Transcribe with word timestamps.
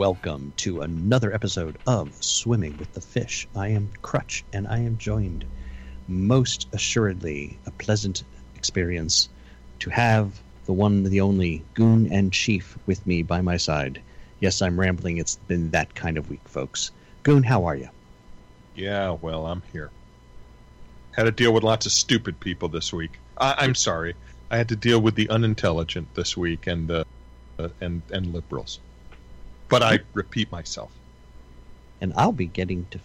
welcome 0.00 0.50
to 0.56 0.80
another 0.80 1.30
episode 1.30 1.76
of 1.86 2.10
Swimming 2.24 2.74
with 2.78 2.90
the 2.94 3.02
Fish. 3.02 3.46
I 3.54 3.68
am 3.68 3.90
Crutch, 4.00 4.42
and 4.50 4.66
I 4.66 4.78
am 4.78 4.96
joined, 4.96 5.44
most 6.08 6.66
assuredly, 6.72 7.58
a 7.66 7.70
pleasant 7.72 8.22
experience 8.56 9.28
to 9.80 9.90
have 9.90 10.40
the 10.64 10.72
one, 10.72 11.02
the 11.02 11.20
only 11.20 11.62
Goon 11.74 12.10
and 12.10 12.32
Chief 12.32 12.78
with 12.86 13.06
me 13.06 13.22
by 13.22 13.42
my 13.42 13.58
side. 13.58 14.00
Yes, 14.40 14.62
I'm 14.62 14.80
rambling. 14.80 15.18
It's 15.18 15.36
been 15.36 15.70
that 15.72 15.94
kind 15.94 16.16
of 16.16 16.30
week, 16.30 16.48
folks. 16.48 16.92
Goon, 17.22 17.42
how 17.42 17.66
are 17.66 17.76
you? 17.76 17.90
Yeah, 18.74 19.18
well, 19.20 19.44
I'm 19.44 19.62
here. 19.70 19.90
Had 21.12 21.24
to 21.24 21.30
deal 21.30 21.52
with 21.52 21.62
lots 21.62 21.84
of 21.84 21.92
stupid 21.92 22.40
people 22.40 22.70
this 22.70 22.90
week. 22.90 23.18
I, 23.36 23.54
I'm 23.58 23.74
sorry. 23.74 24.14
I 24.50 24.56
had 24.56 24.70
to 24.70 24.76
deal 24.76 24.98
with 24.98 25.14
the 25.14 25.28
unintelligent 25.28 26.14
this 26.14 26.38
week 26.38 26.66
and 26.68 26.90
uh, 26.90 27.04
uh, 27.58 27.68
and 27.82 28.00
and 28.10 28.32
liberals. 28.32 28.80
But 29.70 29.82
I 29.82 30.00
repeat 30.14 30.50
myself. 30.52 30.90
And 32.00 32.12
I'll 32.16 32.32
be 32.32 32.46
getting 32.46 32.86
to 32.90 33.00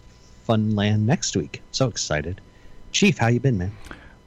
Funland 0.46 1.00
next 1.00 1.36
week. 1.36 1.62
So 1.70 1.88
excited. 1.88 2.40
Chief, 2.92 3.18
how 3.18 3.28
you 3.28 3.40
been, 3.40 3.58
man? 3.58 3.72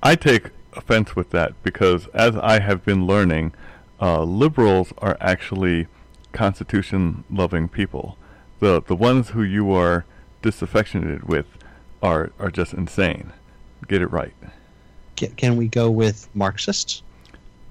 I 0.01 0.15
take 0.15 0.49
offense 0.73 1.15
with 1.15 1.31
that 1.31 1.53
because, 1.63 2.07
as 2.07 2.35
I 2.37 2.59
have 2.59 2.85
been 2.85 3.05
learning, 3.05 3.53
uh, 4.01 4.23
liberals 4.23 4.93
are 4.99 5.17
actually 5.19 5.87
constitution-loving 6.31 7.69
people. 7.69 8.17
The 8.59 8.81
the 8.81 8.95
ones 8.95 9.29
who 9.29 9.43
you 9.43 9.71
are 9.71 10.05
disaffectionated 10.41 11.23
with 11.23 11.47
are 12.01 12.31
are 12.39 12.51
just 12.51 12.73
insane. 12.73 13.33
Get 13.87 14.01
it 14.01 14.07
right. 14.07 14.33
Can, 15.15 15.31
can 15.31 15.57
we 15.57 15.67
go 15.67 15.89
with 15.89 16.29
Marxists? 16.33 17.01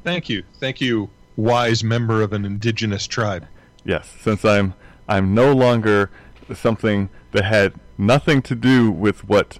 Thank 0.05 0.29
you, 0.29 0.43
thank 0.59 0.81
you, 0.81 1.09
wise 1.37 1.85
member 1.85 2.23
of 2.23 2.33
an 2.33 2.45
indigenous 2.45 3.07
tribe. 3.07 3.47
Yes, 3.89 4.14
since 4.20 4.44
I'm 4.44 4.75
I'm 5.08 5.34
no 5.34 5.50
longer 5.53 6.11
something 6.55 7.08
that 7.33 7.44
had 7.44 7.72
nothing 7.97 8.42
to 8.42 8.55
do 8.55 8.91
with 8.91 9.27
what 9.27 9.58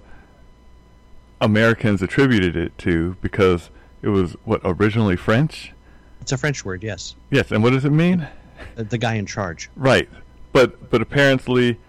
Americans 1.41 2.03
attributed 2.03 2.55
it 2.55 2.77
to 2.79 3.17
because 3.21 3.71
it 4.03 4.09
was 4.09 4.33
what 4.45 4.61
originally 4.63 5.15
French. 5.15 5.73
It's 6.21 6.31
a 6.31 6.37
French 6.37 6.63
word, 6.63 6.83
yes. 6.83 7.15
Yes, 7.31 7.51
and 7.51 7.63
what 7.63 7.71
does 7.71 7.85
it 7.85 7.91
mean? 7.91 8.27
The 8.75 8.99
guy 8.99 9.15
in 9.15 9.25
charge. 9.25 9.71
Right. 9.75 10.07
But 10.51 10.91
but 10.91 11.01
apparently 11.01 11.79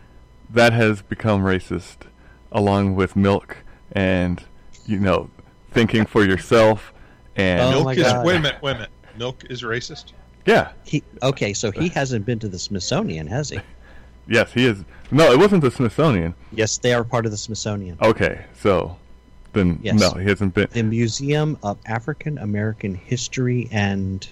that 0.48 0.72
has 0.72 1.02
become 1.02 1.42
racist 1.42 2.06
along 2.50 2.94
with 2.96 3.16
milk 3.16 3.58
and 3.92 4.42
you 4.86 4.98
know 4.98 5.28
thinking 5.70 6.06
for 6.06 6.24
yourself 6.24 6.94
and 7.36 7.60
Oh 7.60 7.70
Milk 7.70 7.84
my 7.84 7.92
is 7.92 8.02
God. 8.02 8.24
wait 8.26 8.36
a 8.36 8.40
minute, 8.40 8.62
wait 8.62 8.70
a 8.72 8.74
minute. 8.74 8.90
Milk 9.18 9.44
is 9.50 9.62
racist. 9.62 10.12
Yeah. 10.46 10.72
He 10.84 11.02
okay, 11.22 11.52
so 11.52 11.70
he 11.70 11.88
hasn't 11.88 12.24
been 12.26 12.38
to 12.40 12.48
the 12.48 12.58
Smithsonian, 12.58 13.26
has 13.26 13.50
he? 13.50 13.60
Yes, 14.28 14.52
he 14.52 14.64
is. 14.66 14.84
No, 15.10 15.32
it 15.32 15.38
wasn't 15.40 15.62
the 15.62 15.72
Smithsonian. 15.72 16.34
Yes, 16.52 16.78
they 16.78 16.92
are 16.94 17.02
part 17.02 17.24
of 17.24 17.32
the 17.32 17.36
Smithsonian. 17.36 17.98
Okay. 18.00 18.44
So 18.54 18.96
then 19.54 19.80
Yes. 19.82 19.98
no, 19.98 20.12
he 20.12 20.24
hasn't 20.28 20.54
been 20.54 20.68
The 20.70 20.84
Museum 20.84 21.58
of 21.64 21.78
African 21.86 22.38
American 22.38 22.94
History 22.94 23.68
and 23.72 24.24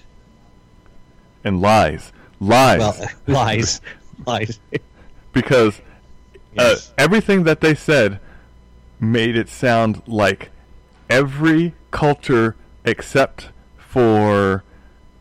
and 1.43 1.59
lies. 1.61 2.13
Lies. 2.39 2.79
well, 2.79 3.09
lies, 3.27 3.81
lies. 4.25 4.59
because 5.33 5.81
Yes. 6.53 6.89
uh, 6.89 6.93
everything 6.97 7.43
that 7.43 7.59
they 7.59 7.75
said 7.75 8.19
made 9.01 9.35
it 9.35 9.49
sound 9.49 10.01
like 10.07 10.49
every 11.09 11.73
culture 11.91 12.55
except 12.85 13.49
for 13.77 14.63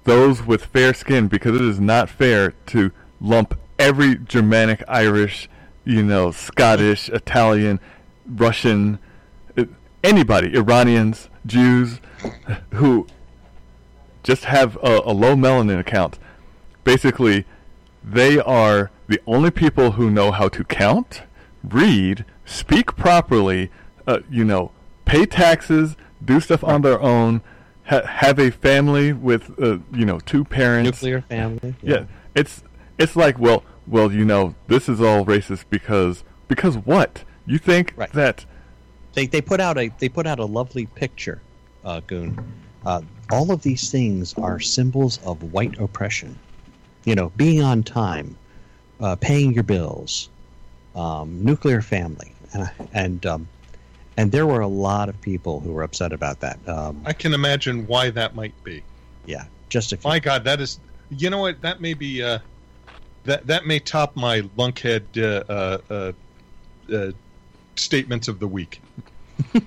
those 0.08 0.42
with 0.46 0.64
fair 0.64 0.94
skin 0.94 1.28
because 1.28 1.54
it 1.54 1.60
is 1.60 1.78
not 1.78 2.08
fair 2.08 2.52
to 2.64 2.90
lump 3.20 3.54
every 3.78 4.16
Germanic, 4.16 4.82
Irish, 4.88 5.50
you 5.84 6.02
know, 6.02 6.30
Scottish, 6.30 7.10
Italian, 7.10 7.78
Russian, 8.26 8.98
anybody, 10.02 10.56
Iranians, 10.56 11.28
Jews, 11.44 12.00
who 12.72 13.06
just 14.22 14.44
have 14.44 14.76
a, 14.76 15.02
a 15.04 15.12
low 15.12 15.36
melanin 15.36 15.78
account. 15.78 16.18
Basically, 16.84 17.44
they 18.02 18.38
are 18.38 18.90
the 19.08 19.20
only 19.26 19.50
people 19.50 19.92
who 19.92 20.10
know 20.10 20.32
how 20.32 20.48
to 20.48 20.64
count, 20.64 21.22
read, 21.62 22.24
speak 22.46 22.96
properly, 22.96 23.70
uh, 24.06 24.20
you 24.30 24.44
know, 24.46 24.72
pay 25.04 25.26
taxes, 25.26 25.96
do 26.24 26.40
stuff 26.40 26.64
on 26.64 26.80
their 26.80 26.98
own, 26.98 27.42
ha- 27.88 28.06
have 28.06 28.38
a 28.38 28.50
family 28.50 29.12
with, 29.12 29.50
uh, 29.60 29.78
you 29.92 30.04
know, 30.04 30.18
two 30.20 30.44
parents. 30.44 31.02
Nuclear 31.02 31.22
family. 31.22 31.74
Yeah, 31.82 32.04
it's 32.34 32.62
it's 32.98 33.16
like 33.16 33.38
well, 33.38 33.64
well, 33.86 34.12
you 34.12 34.24
know, 34.24 34.54
this 34.66 34.88
is 34.88 35.00
all 35.00 35.24
racist 35.24 35.64
because 35.70 36.24
because 36.48 36.76
what? 36.76 37.24
You 37.46 37.58
think 37.58 37.94
Right. 37.96 38.12
that 38.12 38.44
They 39.14 39.26
they 39.26 39.40
put 39.40 39.60
out 39.60 39.78
a 39.78 39.90
they 39.98 40.08
put 40.08 40.26
out 40.26 40.38
a 40.38 40.44
lovely 40.44 40.86
picture, 40.86 41.40
uh, 41.84 42.00
Goon. 42.06 42.38
Uh, 42.84 43.02
all 43.30 43.50
of 43.50 43.62
these 43.62 43.90
things 43.90 44.34
are 44.34 44.60
symbols 44.60 45.18
of 45.24 45.52
white 45.52 45.78
oppression. 45.78 46.38
You 47.04 47.14
know, 47.14 47.30
being 47.36 47.62
on 47.62 47.82
time, 47.82 48.36
uh, 49.00 49.16
paying 49.16 49.52
your 49.54 49.62
bills, 49.64 50.28
um, 50.94 51.42
nuclear 51.44 51.80
family, 51.82 52.32
and 52.52 52.70
and 52.92 53.26
um, 53.26 53.48
and 54.18 54.32
there 54.32 54.46
were 54.46 54.60
a 54.60 54.68
lot 54.68 55.08
of 55.08 55.18
people 55.22 55.60
who 55.60 55.72
were 55.72 55.84
upset 55.84 56.12
about 56.12 56.40
that. 56.40 56.58
Um, 56.68 57.00
I 57.06 57.12
can 57.12 57.32
imagine 57.32 57.86
why 57.86 58.10
that 58.10 58.34
might 58.34 58.52
be. 58.64 58.82
yeah, 59.24 59.44
just 59.68 59.92
a 59.92 59.96
few. 59.96 60.10
My 60.10 60.18
God, 60.18 60.44
that 60.44 60.60
is. 60.60 60.78
You 61.08 61.30
know 61.30 61.38
what? 61.38 61.62
That 61.62 61.80
may 61.80 61.94
be. 61.94 62.22
Uh, 62.22 62.40
that 63.24 63.46
that 63.46 63.64
may 63.66 63.78
top 63.78 64.16
my 64.16 64.40
lunkhead 64.58 65.02
uh, 65.16 65.44
uh, 65.50 65.78
uh, 65.88 66.94
uh, 66.94 67.12
statements 67.76 68.26
of 68.28 68.40
the 68.40 68.48
week. 68.48 68.80
you 69.54 69.62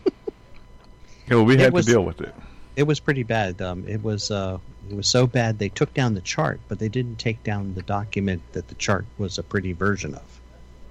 know, 1.29 1.43
we 1.43 1.57
had 1.57 1.71
was- 1.73 1.85
to 1.85 1.93
deal 1.93 2.03
with 2.03 2.19
it. 2.21 2.35
it 2.75 2.83
was 2.83 2.99
pretty 2.99 3.23
bad. 3.23 3.61
Um, 3.61 3.87
it 3.87 4.03
was 4.03 4.31
uh, 4.31 4.57
it 4.89 4.95
was 4.95 5.07
so 5.07 5.27
bad 5.27 5.59
they 5.59 5.69
took 5.69 5.93
down 5.93 6.13
the 6.13 6.21
chart, 6.21 6.59
but 6.67 6.77
they 6.77 6.89
didn't 6.89 7.19
take 7.19 7.41
down 7.43 7.73
the 7.73 7.83
document 7.83 8.41
that 8.51 8.67
the 8.67 8.75
chart 8.75 9.05
was 9.17 9.37
a 9.37 9.43
pretty 9.43 9.71
version 9.71 10.13
of. 10.13 10.39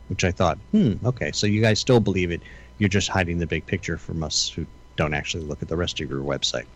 Which 0.09 0.25
I 0.25 0.33
thought, 0.33 0.59
hmm, 0.73 0.95
okay, 1.05 1.31
so 1.31 1.47
you 1.47 1.61
guys 1.61 1.79
still 1.79 2.01
believe 2.01 2.33
it. 2.33 2.41
You're 2.81 2.89
just 2.89 3.09
hiding 3.09 3.39
the 3.39 3.47
big 3.47 3.65
picture 3.67 3.97
from 3.97 4.25
us 4.25 4.49
who 4.49 4.67
don't 4.97 5.15
actually 5.15 5.45
look 5.45 5.63
at 5.63 5.69
the 5.69 5.77
rest 5.77 6.01
of 6.01 6.11
your 6.11 6.23
website. 6.23 6.67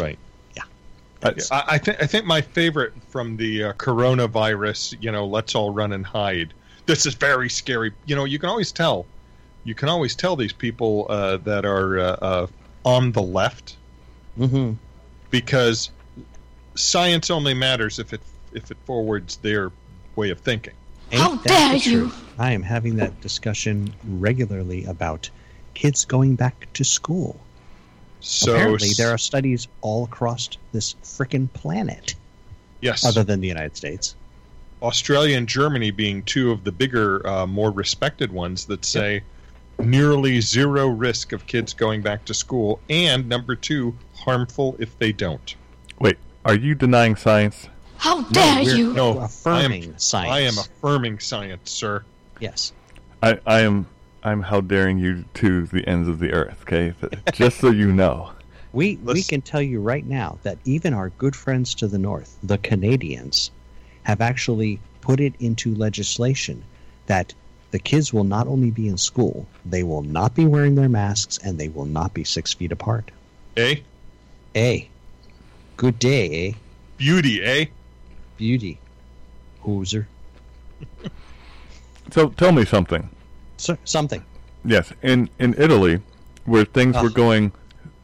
Right. 0.00 0.18
Yeah. 0.56 0.64
I, 1.22 1.64
I 1.68 1.78
think 1.78 2.02
I 2.02 2.06
think 2.06 2.24
my 2.26 2.40
favorite 2.40 2.92
from 3.08 3.36
the 3.36 3.64
uh, 3.64 3.72
coronavirus, 3.74 4.96
you 5.00 5.12
know, 5.12 5.24
let's 5.26 5.54
all 5.54 5.70
run 5.72 5.92
and 5.92 6.04
hide. 6.04 6.52
This 6.86 7.06
is 7.06 7.14
very 7.14 7.48
scary. 7.48 7.92
You 8.06 8.16
know, 8.16 8.24
you 8.24 8.40
can 8.40 8.48
always 8.48 8.72
tell. 8.72 9.06
You 9.62 9.76
can 9.76 9.88
always 9.88 10.16
tell 10.16 10.34
these 10.34 10.52
people 10.52 11.06
uh, 11.08 11.36
that 11.36 11.64
are 11.64 11.98
uh, 12.00 12.02
uh, 12.02 12.46
on 12.84 13.12
the 13.12 13.22
left 13.22 13.76
Mm-hmm. 14.38 14.72
because 15.30 15.90
science 16.74 17.30
only 17.30 17.52
matters 17.52 17.98
if 17.98 18.14
it 18.14 18.22
if 18.54 18.70
it 18.70 18.78
forwards 18.86 19.36
their 19.36 19.70
way 20.16 20.30
of 20.30 20.40
thinking. 20.40 20.72
How 21.12 21.36
dare 21.36 21.76
you. 21.76 22.10
I 22.38 22.52
am 22.52 22.62
having 22.62 22.96
that 22.96 23.20
discussion 23.20 23.92
regularly 24.08 24.86
about 24.86 25.28
kids 25.74 26.04
going 26.04 26.36
back 26.36 26.72
to 26.74 26.84
school. 26.84 27.38
So 28.20 28.54
Apparently, 28.54 28.90
there 28.96 29.10
are 29.10 29.18
studies 29.18 29.66
all 29.80 30.04
across 30.04 30.48
this 30.72 30.94
frickin' 31.02 31.52
planet, 31.52 32.14
yes, 32.80 33.04
other 33.04 33.24
than 33.24 33.40
the 33.40 33.48
United 33.48 33.76
States. 33.76 34.14
Australia 34.80 35.36
and 35.36 35.48
Germany 35.48 35.90
being 35.90 36.22
two 36.22 36.50
of 36.50 36.64
the 36.64 36.72
bigger, 36.72 37.26
uh, 37.26 37.46
more 37.46 37.70
respected 37.70 38.32
ones 38.32 38.66
that 38.66 38.84
say 38.84 39.22
nearly 39.78 40.40
zero 40.40 40.88
risk 40.88 41.32
of 41.32 41.46
kids 41.46 41.74
going 41.74 42.02
back 42.02 42.24
to 42.26 42.34
school, 42.34 42.80
and 42.88 43.28
number 43.28 43.56
two, 43.56 43.96
harmful 44.14 44.76
if 44.78 44.96
they 44.98 45.12
don't. 45.12 45.56
Wait, 45.98 46.16
are 46.44 46.54
you 46.54 46.74
denying 46.74 47.16
science? 47.16 47.68
How 47.96 48.22
dare 48.22 48.64
we're- 48.64 48.76
you. 48.76 48.92
No, 48.92 49.18
affirming 49.20 49.82
I 49.82 49.86
am, 49.86 49.98
science. 49.98 50.32
I 50.32 50.40
am 50.40 50.58
affirming 50.58 51.18
science, 51.20 51.70
sir. 51.70 52.04
Yes. 52.40 52.72
I, 53.22 53.38
I 53.46 53.60
am 53.60 53.86
I'm 54.24 54.42
how 54.42 54.60
daring 54.60 54.98
you 54.98 55.24
to 55.34 55.66
the 55.66 55.86
ends 55.88 56.08
of 56.08 56.18
the 56.18 56.32
earth, 56.32 56.58
okay? 56.62 56.94
Just 57.32 57.58
so 57.58 57.70
you 57.70 57.92
know. 57.92 58.30
We 58.74 58.96
we 59.04 59.12
Let's- 59.14 59.26
can 59.26 59.42
tell 59.42 59.60
you 59.60 59.80
right 59.82 60.06
now 60.06 60.38
that 60.44 60.56
even 60.64 60.94
our 60.94 61.10
good 61.10 61.36
friends 61.36 61.74
to 61.74 61.86
the 61.88 61.98
north, 61.98 62.38
the 62.42 62.56
Canadians, 62.56 63.50
have 64.04 64.22
actually 64.22 64.80
put 65.02 65.20
it 65.20 65.34
into 65.40 65.74
legislation 65.74 66.64
that 67.04 67.34
the 67.70 67.78
kids 67.78 68.14
will 68.14 68.24
not 68.24 68.46
only 68.46 68.70
be 68.70 68.88
in 68.88 68.96
school, 68.96 69.46
they 69.66 69.82
will 69.82 70.00
not 70.00 70.34
be 70.34 70.46
wearing 70.46 70.74
their 70.74 70.88
masks 70.88 71.36
and 71.44 71.58
they 71.58 71.68
will 71.68 71.84
not 71.84 72.14
be 72.14 72.24
six 72.24 72.54
feet 72.54 72.72
apart. 72.72 73.10
Eh? 73.58 73.76
A. 74.56 74.88
Good 75.76 75.98
day, 75.98 76.48
eh? 76.48 76.52
Beauty, 76.96 77.42
eh? 77.42 77.66
Beauty. 78.38 78.78
Hooser. 79.64 80.06
So 82.10 82.28
tell 82.30 82.52
me 82.52 82.64
something. 82.64 83.08
So, 83.62 83.78
something. 83.84 84.24
Yes, 84.64 84.92
in 85.02 85.30
in 85.38 85.54
Italy, 85.56 86.00
where 86.46 86.64
things 86.64 87.00
were 87.00 87.10
going 87.10 87.52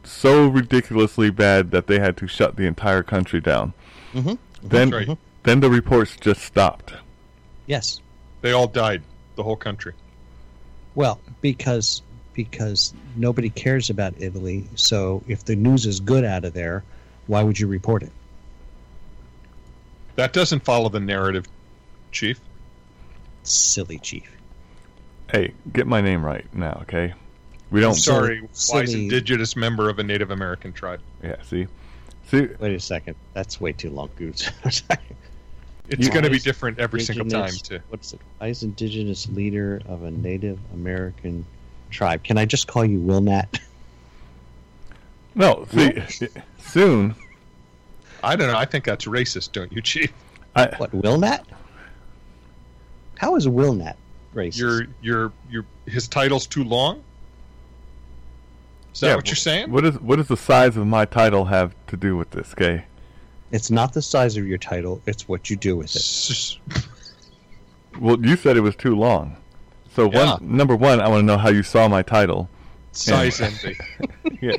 so 0.05 0.47
ridiculously 0.47 1.31
bad 1.31 1.71
that 1.71 1.87
they 1.87 1.99
had 1.99 2.15
to 2.17 2.27
shut 2.27 2.55
the 2.55 2.65
entire 2.65 3.03
country 3.03 3.41
down. 3.41 3.73
Mhm. 4.13 4.37
Then 4.63 4.89
That's 4.89 5.07
right. 5.07 5.17
then 5.43 5.59
the 5.59 5.69
reports 5.69 6.15
just 6.15 6.43
stopped. 6.43 6.93
Yes. 7.67 7.99
They 8.39 8.53
all 8.53 8.67
died. 8.67 9.01
The 9.35 9.43
whole 9.43 9.57
country. 9.57 9.93
Well, 10.95 11.19
because 11.41 12.03
because 12.33 12.93
nobody 13.17 13.49
cares 13.49 13.89
about 13.89 14.13
Italy. 14.17 14.65
So 14.75 15.21
if 15.27 15.43
the 15.43 15.57
news 15.57 15.85
is 15.85 15.99
good 15.99 16.23
out 16.23 16.45
of 16.45 16.53
there, 16.53 16.85
why 17.27 17.43
would 17.43 17.59
you 17.59 17.67
report 17.67 18.01
it? 18.03 18.13
That 20.15 20.31
doesn't 20.31 20.63
follow 20.63 20.87
the 20.87 21.01
narrative, 21.01 21.45
Chief. 22.13 22.39
Silly 23.43 23.99
chief. 23.99 24.29
Hey, 25.31 25.53
get 25.73 25.85
my 25.87 26.01
name 26.01 26.25
right 26.25 26.45
now, 26.53 26.79
okay? 26.83 27.13
We 27.71 27.81
don't. 27.81 27.93
Sorry, 27.93 28.41
wise 28.41 28.49
silly- 28.53 29.03
indigenous 29.03 29.55
member 29.55 29.89
of 29.89 29.99
a 29.99 30.03
Native 30.03 30.31
American 30.31 30.73
tribe. 30.73 31.01
Yeah, 31.23 31.35
see, 31.43 31.67
see, 32.27 32.47
Wait 32.59 32.73
a 32.75 32.79
second. 32.79 33.15
That's 33.33 33.61
way 33.61 33.71
too 33.73 33.89
long, 33.91 34.09
Goose. 34.15 34.49
It's 35.91 36.05
You- 36.05 36.11
going 36.13 36.23
to 36.23 36.29
be 36.29 36.37
different 36.37 36.77
every 36.77 37.01
single 37.01 37.25
time, 37.25 37.45
Indigenous- 37.45 37.61
too. 37.67 37.79
What's 37.89 38.13
it? 38.13 38.21
Wise 38.39 38.61
indigenous 38.61 39.27
leader 39.29 39.81
of 39.87 40.03
a 40.03 40.11
Native 40.11 40.59
American 40.75 41.43
tribe. 41.89 42.23
Can 42.23 42.37
I 42.37 42.45
just 42.45 42.67
call 42.67 42.85
you 42.85 42.99
Wilnat? 42.99 43.59
no, 45.35 45.65
see, 45.71 46.27
soon. 46.59 47.15
I 48.23 48.35
don't 48.35 48.51
know. 48.51 48.57
I 48.57 48.65
think 48.65 48.85
that's 48.85 49.05
racist, 49.05 49.51
don't 49.51 49.71
you, 49.73 49.81
Chief? 49.81 50.11
I 50.55 50.67
What 50.77 50.91
Wilnat? 50.91 51.43
How 53.17 53.35
is 53.35 53.47
Wilnat 53.47 53.95
racist? 54.33 54.57
Your 54.59 54.87
your 55.01 55.31
your 55.49 55.65
his 55.85 56.07
title's 56.07 56.47
too 56.47 56.63
long. 56.63 57.03
Is 58.93 59.01
that 59.01 59.07
Yeah, 59.09 59.15
what 59.15 59.27
you're 59.27 59.35
saying? 59.35 59.71
what 59.71 59.85
is 59.85 59.99
what 59.99 60.15
does 60.17 60.27
the 60.27 60.37
size 60.37 60.77
of 60.77 60.85
my 60.87 61.05
title 61.05 61.45
have 61.45 61.73
to 61.87 61.97
do 61.97 62.17
with 62.17 62.31
this, 62.31 62.53
Kay? 62.53 62.85
It's 63.51 63.71
not 63.71 63.93
the 63.93 64.01
size 64.01 64.37
of 64.37 64.47
your 64.47 64.59
title; 64.59 65.01
it's 65.07 65.27
what 65.27 65.49
you 65.49 65.55
do 65.55 65.75
with 65.77 65.95
it. 65.95 66.57
Well, 67.99 68.23
you 68.23 68.37
said 68.37 68.55
it 68.55 68.61
was 68.61 68.75
too 68.77 68.95
long. 68.95 69.35
So 69.93 70.07
one 70.07 70.39
number 70.55 70.75
one, 70.75 71.01
I 71.01 71.09
want 71.09 71.21
to 71.21 71.25
know 71.25 71.37
how 71.37 71.49
you 71.49 71.63
saw 71.63 71.87
my 71.89 72.01
title. 72.01 72.47
Size 72.93 73.41
envy. 73.41 73.77
Yeah. 74.41 74.53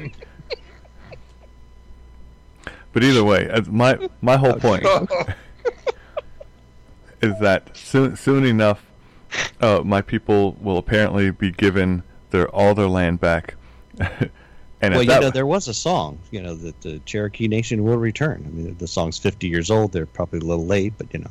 but 2.93 3.03
either 3.03 3.25
way, 3.25 3.49
as 3.49 3.69
my 3.69 4.09
my 4.21 4.37
whole 4.37 4.55
point 4.55 4.85
is 7.23 7.39
that 7.41 7.77
soon 7.77 8.17
soon 8.17 8.45
enough, 8.45 8.85
uh, 9.61 9.83
my 9.85 10.03
people 10.03 10.57
will 10.61 10.79
apparently 10.79 11.31
be 11.31 11.51
given 11.51 12.03
their 12.31 12.49
all 12.49 12.75
their 12.75 12.89
land 12.89 13.21
back. 13.21 13.55
and 14.01 14.95
well, 14.95 15.03
you 15.03 15.09
that, 15.09 15.21
know, 15.21 15.31
there 15.31 15.47
was 15.47 15.69
a 15.69 15.75
song, 15.75 16.21
you 16.31 16.41
know, 16.43 16.55
that 16.55 16.81
the 16.81 17.01
Cherokee 17.01 17.49
Nation 17.49 17.83
will 17.83 17.99
return. 17.99 18.45
I 18.47 18.51
mean, 18.51 18.77
the 18.79 18.89
song's 18.89 19.19
50 19.19 19.49
years 19.49 19.71
old. 19.71 19.93
They're 19.93 20.07
probably 20.07 20.41
a 20.41 20.45
little 20.45 20.67
late, 20.67 20.95
but 20.97 21.13
you 21.13 21.21
know. 21.21 21.31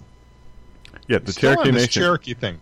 yeah, 1.07 1.19
the 1.19 1.31
Still 1.31 1.51
on 1.51 1.55
Cherokee 1.57 1.71
this 1.71 1.83
Nation, 1.83 2.01
Cherokee 2.01 2.33
thing. 2.33 2.59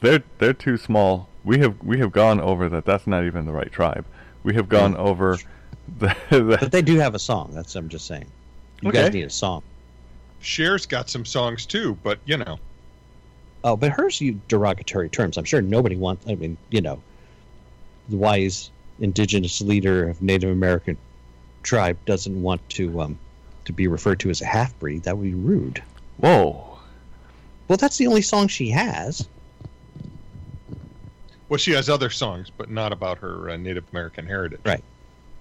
they're 0.00 0.22
they're 0.38 0.52
too 0.54 0.76
small. 0.76 1.28
We 1.44 1.58
have 1.60 1.76
we 1.82 1.98
have 1.98 2.12
gone 2.12 2.40
over 2.40 2.68
that. 2.68 2.84
That's 2.84 3.06
not 3.06 3.24
even 3.24 3.46
the 3.46 3.52
right 3.52 3.70
tribe. 3.70 4.06
We 4.42 4.54
have 4.54 4.68
gone 4.68 4.94
Mm. 4.94 4.98
over 4.98 5.38
the, 5.98 6.14
the 6.30 6.58
But 6.60 6.72
they 6.72 6.82
do 6.82 6.96
have 6.98 7.14
a 7.14 7.18
song. 7.18 7.52
That's 7.54 7.74
what 7.74 7.80
I'm 7.82 7.88
just 7.88 8.06
saying. 8.06 8.30
You 8.82 8.90
guys 8.92 9.06
Okay. 9.08 9.18
need 9.18 9.24
a 9.26 9.30
song. 9.30 9.62
Cher's 10.40 10.86
got 10.86 11.08
some 11.08 11.24
songs 11.24 11.66
too, 11.66 11.96
but 12.02 12.20
you 12.24 12.36
know, 12.36 12.58
Oh, 13.66 13.76
but 13.76 13.90
hers 13.90 14.20
you 14.20 14.40
derogatory 14.46 15.08
terms. 15.08 15.36
I'm 15.36 15.44
sure 15.44 15.60
nobody 15.60 15.96
wants. 15.96 16.24
I 16.28 16.36
mean, 16.36 16.56
you 16.70 16.80
know, 16.80 17.02
the 18.08 18.16
wise 18.16 18.70
indigenous 19.00 19.60
leader 19.60 20.08
of 20.08 20.22
Native 20.22 20.50
American 20.50 20.96
tribe 21.64 21.98
doesn't 22.06 22.40
want 22.40 22.66
to 22.70 23.00
um 23.00 23.18
to 23.64 23.72
be 23.72 23.88
referred 23.88 24.20
to 24.20 24.30
as 24.30 24.40
a 24.40 24.46
half 24.46 24.78
breed. 24.78 25.02
That 25.02 25.18
would 25.18 25.24
be 25.24 25.34
rude. 25.34 25.82
whoa. 26.18 26.78
Well, 27.66 27.76
that's 27.76 27.96
the 27.96 28.06
only 28.06 28.22
song 28.22 28.46
she 28.46 28.70
has. 28.70 29.28
well, 31.48 31.58
she 31.58 31.72
has 31.72 31.90
other 31.90 32.08
songs, 32.08 32.48
but 32.56 32.70
not 32.70 32.92
about 32.92 33.18
her 33.18 33.50
uh, 33.50 33.56
Native 33.56 33.82
American 33.90 34.24
heritage. 34.24 34.60
Right. 34.64 34.84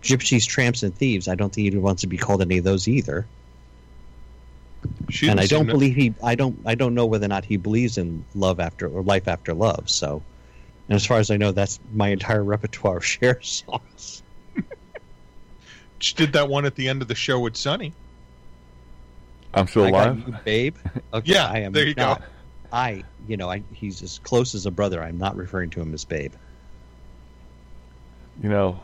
Gypsies, 0.01 0.47
tramps, 0.47 0.81
and 0.81 0.95
thieves. 0.95 1.27
I 1.27 1.35
don't 1.35 1.53
think 1.53 1.71
he 1.71 1.77
wants 1.77 2.01
to 2.01 2.07
be 2.07 2.17
called 2.17 2.41
any 2.41 2.57
of 2.57 2.63
those 2.63 2.87
either. 2.87 3.27
She 5.09 5.27
and 5.27 5.39
I 5.39 5.45
don't 5.45 5.67
believe 5.67 5.95
he. 5.95 6.13
I 6.23 6.35
don't. 6.35 6.57
I 6.65 6.75
don't 6.75 6.93
know 6.93 7.05
whether 7.05 7.25
or 7.25 7.29
not 7.29 7.45
he 7.45 7.57
believes 7.57 7.97
in 7.97 8.25
love 8.35 8.59
after 8.59 8.87
or 8.87 9.01
life 9.03 9.27
after 9.27 9.53
love. 9.53 9.89
So, 9.89 10.21
and 10.89 10.95
as 10.95 11.05
far 11.05 11.19
as 11.19 11.31
I 11.31 11.37
know, 11.37 11.51
that's 11.51 11.79
my 11.93 12.09
entire 12.09 12.43
repertoire 12.43 12.97
of 12.97 13.05
Cher 13.13 13.41
songs. 13.41 14.23
She 15.99 16.13
did 16.13 16.33
that 16.33 16.49
one 16.49 16.65
at 16.65 16.75
the 16.75 16.87
end 16.89 17.01
of 17.01 17.07
the 17.07 17.15
show 17.15 17.39
with 17.39 17.55
Sonny. 17.55 17.93
I'm 19.53 19.67
still 19.67 19.85
I 19.85 19.91
got 19.91 20.07
alive. 20.07 20.23
you, 20.27 20.35
babe. 20.43 20.75
Okay, 21.13 21.31
Yeah, 21.33 21.47
I 21.47 21.59
am 21.59 21.71
there 21.71 21.87
you 21.87 21.93
go. 21.95 22.17
I, 22.71 23.03
you 23.27 23.37
know, 23.37 23.49
I 23.49 23.63
he's 23.71 24.03
as 24.03 24.19
close 24.19 24.53
as 24.53 24.65
a 24.65 24.71
brother. 24.71 25.01
I'm 25.01 25.17
not 25.17 25.35
referring 25.37 25.69
to 25.71 25.81
him 25.81 25.93
as 25.93 26.03
babe. 26.03 26.33
you 28.43 28.49
know, 28.49 28.81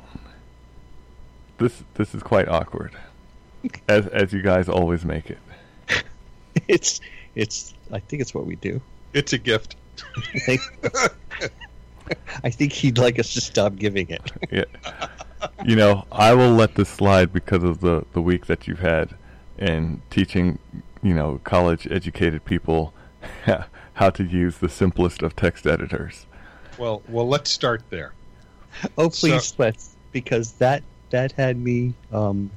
this 1.57 1.83
this 1.95 2.15
is 2.15 2.23
quite 2.23 2.47
awkward, 2.47 2.95
as 3.89 4.07
as 4.07 4.31
you 4.31 4.41
guys 4.41 4.69
always 4.69 5.03
make 5.03 5.29
it. 5.29 5.39
It's, 6.67 7.01
it's. 7.35 7.73
I 7.91 7.99
think 7.99 8.21
it's 8.21 8.33
what 8.33 8.45
we 8.45 8.55
do. 8.55 8.81
It's 9.13 9.33
a 9.33 9.37
gift. 9.37 9.75
I 12.43 12.49
think. 12.49 12.71
He'd 12.73 12.97
like 12.97 13.19
us 13.19 13.33
to 13.33 13.41
stop 13.41 13.75
giving 13.75 14.09
it. 14.09 14.31
Yeah, 14.51 14.65
you 15.65 15.75
know, 15.75 16.05
I 16.11 16.33
will 16.33 16.51
let 16.51 16.75
this 16.75 16.89
slide 16.89 17.31
because 17.33 17.63
of 17.63 17.79
the 17.79 18.05
the 18.13 18.21
week 18.21 18.45
that 18.47 18.67
you've 18.67 18.79
had 18.79 19.15
in 19.57 20.01
teaching, 20.09 20.59
you 21.01 21.13
know, 21.13 21.39
college 21.43 21.87
educated 21.89 22.43
people 22.45 22.93
how 23.93 24.09
to 24.09 24.23
use 24.23 24.57
the 24.57 24.69
simplest 24.69 25.21
of 25.21 25.35
text 25.35 25.65
editors. 25.67 26.25
Well, 26.77 27.01
well, 27.07 27.27
let's 27.27 27.51
start 27.51 27.83
there. 27.89 28.13
Oh, 28.97 29.09
please, 29.09 29.45
So- 29.45 29.55
let's 29.57 29.95
because 30.11 30.53
that 30.53 30.83
that 31.11 31.31
had 31.33 31.57
me 31.57 31.93
um, 32.11 32.49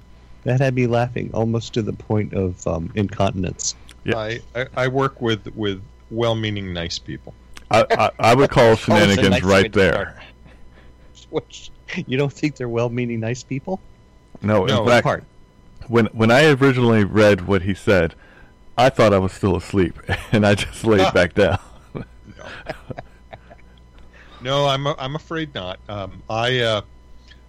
that 0.44 0.61
had 0.61 0.75
me 0.75 0.87
laughing 0.87 1.30
almost 1.34 1.75
to 1.75 1.82
the 1.82 1.92
point 1.92 2.32
of 2.34 2.66
um, 2.66 2.90
incontinence. 2.94 3.75
Yeah. 4.04 4.18
I, 4.18 4.40
I 4.54 4.66
I 4.76 4.88
work 4.88 5.20
with 5.20 5.46
with 5.54 5.82
well-meaning, 6.11 6.73
nice 6.73 6.99
people. 6.99 7.34
I 7.70 7.87
I, 7.90 8.11
I 8.18 8.34
would 8.34 8.50
call 8.50 8.64
Oh, 8.68 8.73
it's 8.73 8.82
a 8.82 8.84
shenanigans 8.84 9.30
nice 9.30 9.42
right 9.42 9.73
there. 9.73 10.23
Which 11.30 11.70
you 12.06 12.16
don't 12.16 12.32
think 12.32 12.56
they're 12.56 12.68
well-meaning, 12.68 13.20
nice 13.20 13.42
people? 13.42 13.80
No, 14.42 14.64
No, 14.66 14.82
in 14.82 14.88
fact, 14.88 15.04
Part. 15.04 15.25
when 15.88 16.06
when 16.06 16.30
I 16.30 16.50
originally 16.52 17.04
read 17.04 17.46
what 17.46 17.62
he 17.62 17.75
said, 17.75 18.14
I 18.76 18.90
thought 18.90 19.12
I 19.14 19.18
was 19.18 19.32
still 19.32 19.56
asleep, 19.56 19.99
and 20.32 20.46
I 20.46 20.54
just 20.54 20.84
laid 20.84 21.12
back 21.14 21.34
down. 21.34 21.58
No, 24.42 24.66
I'm 24.66 24.87
I'm 24.87 25.16
afraid 25.16 25.54
not. 25.54 25.78
Um, 25.88 26.23
I 26.28 26.58
uh, 26.61 26.80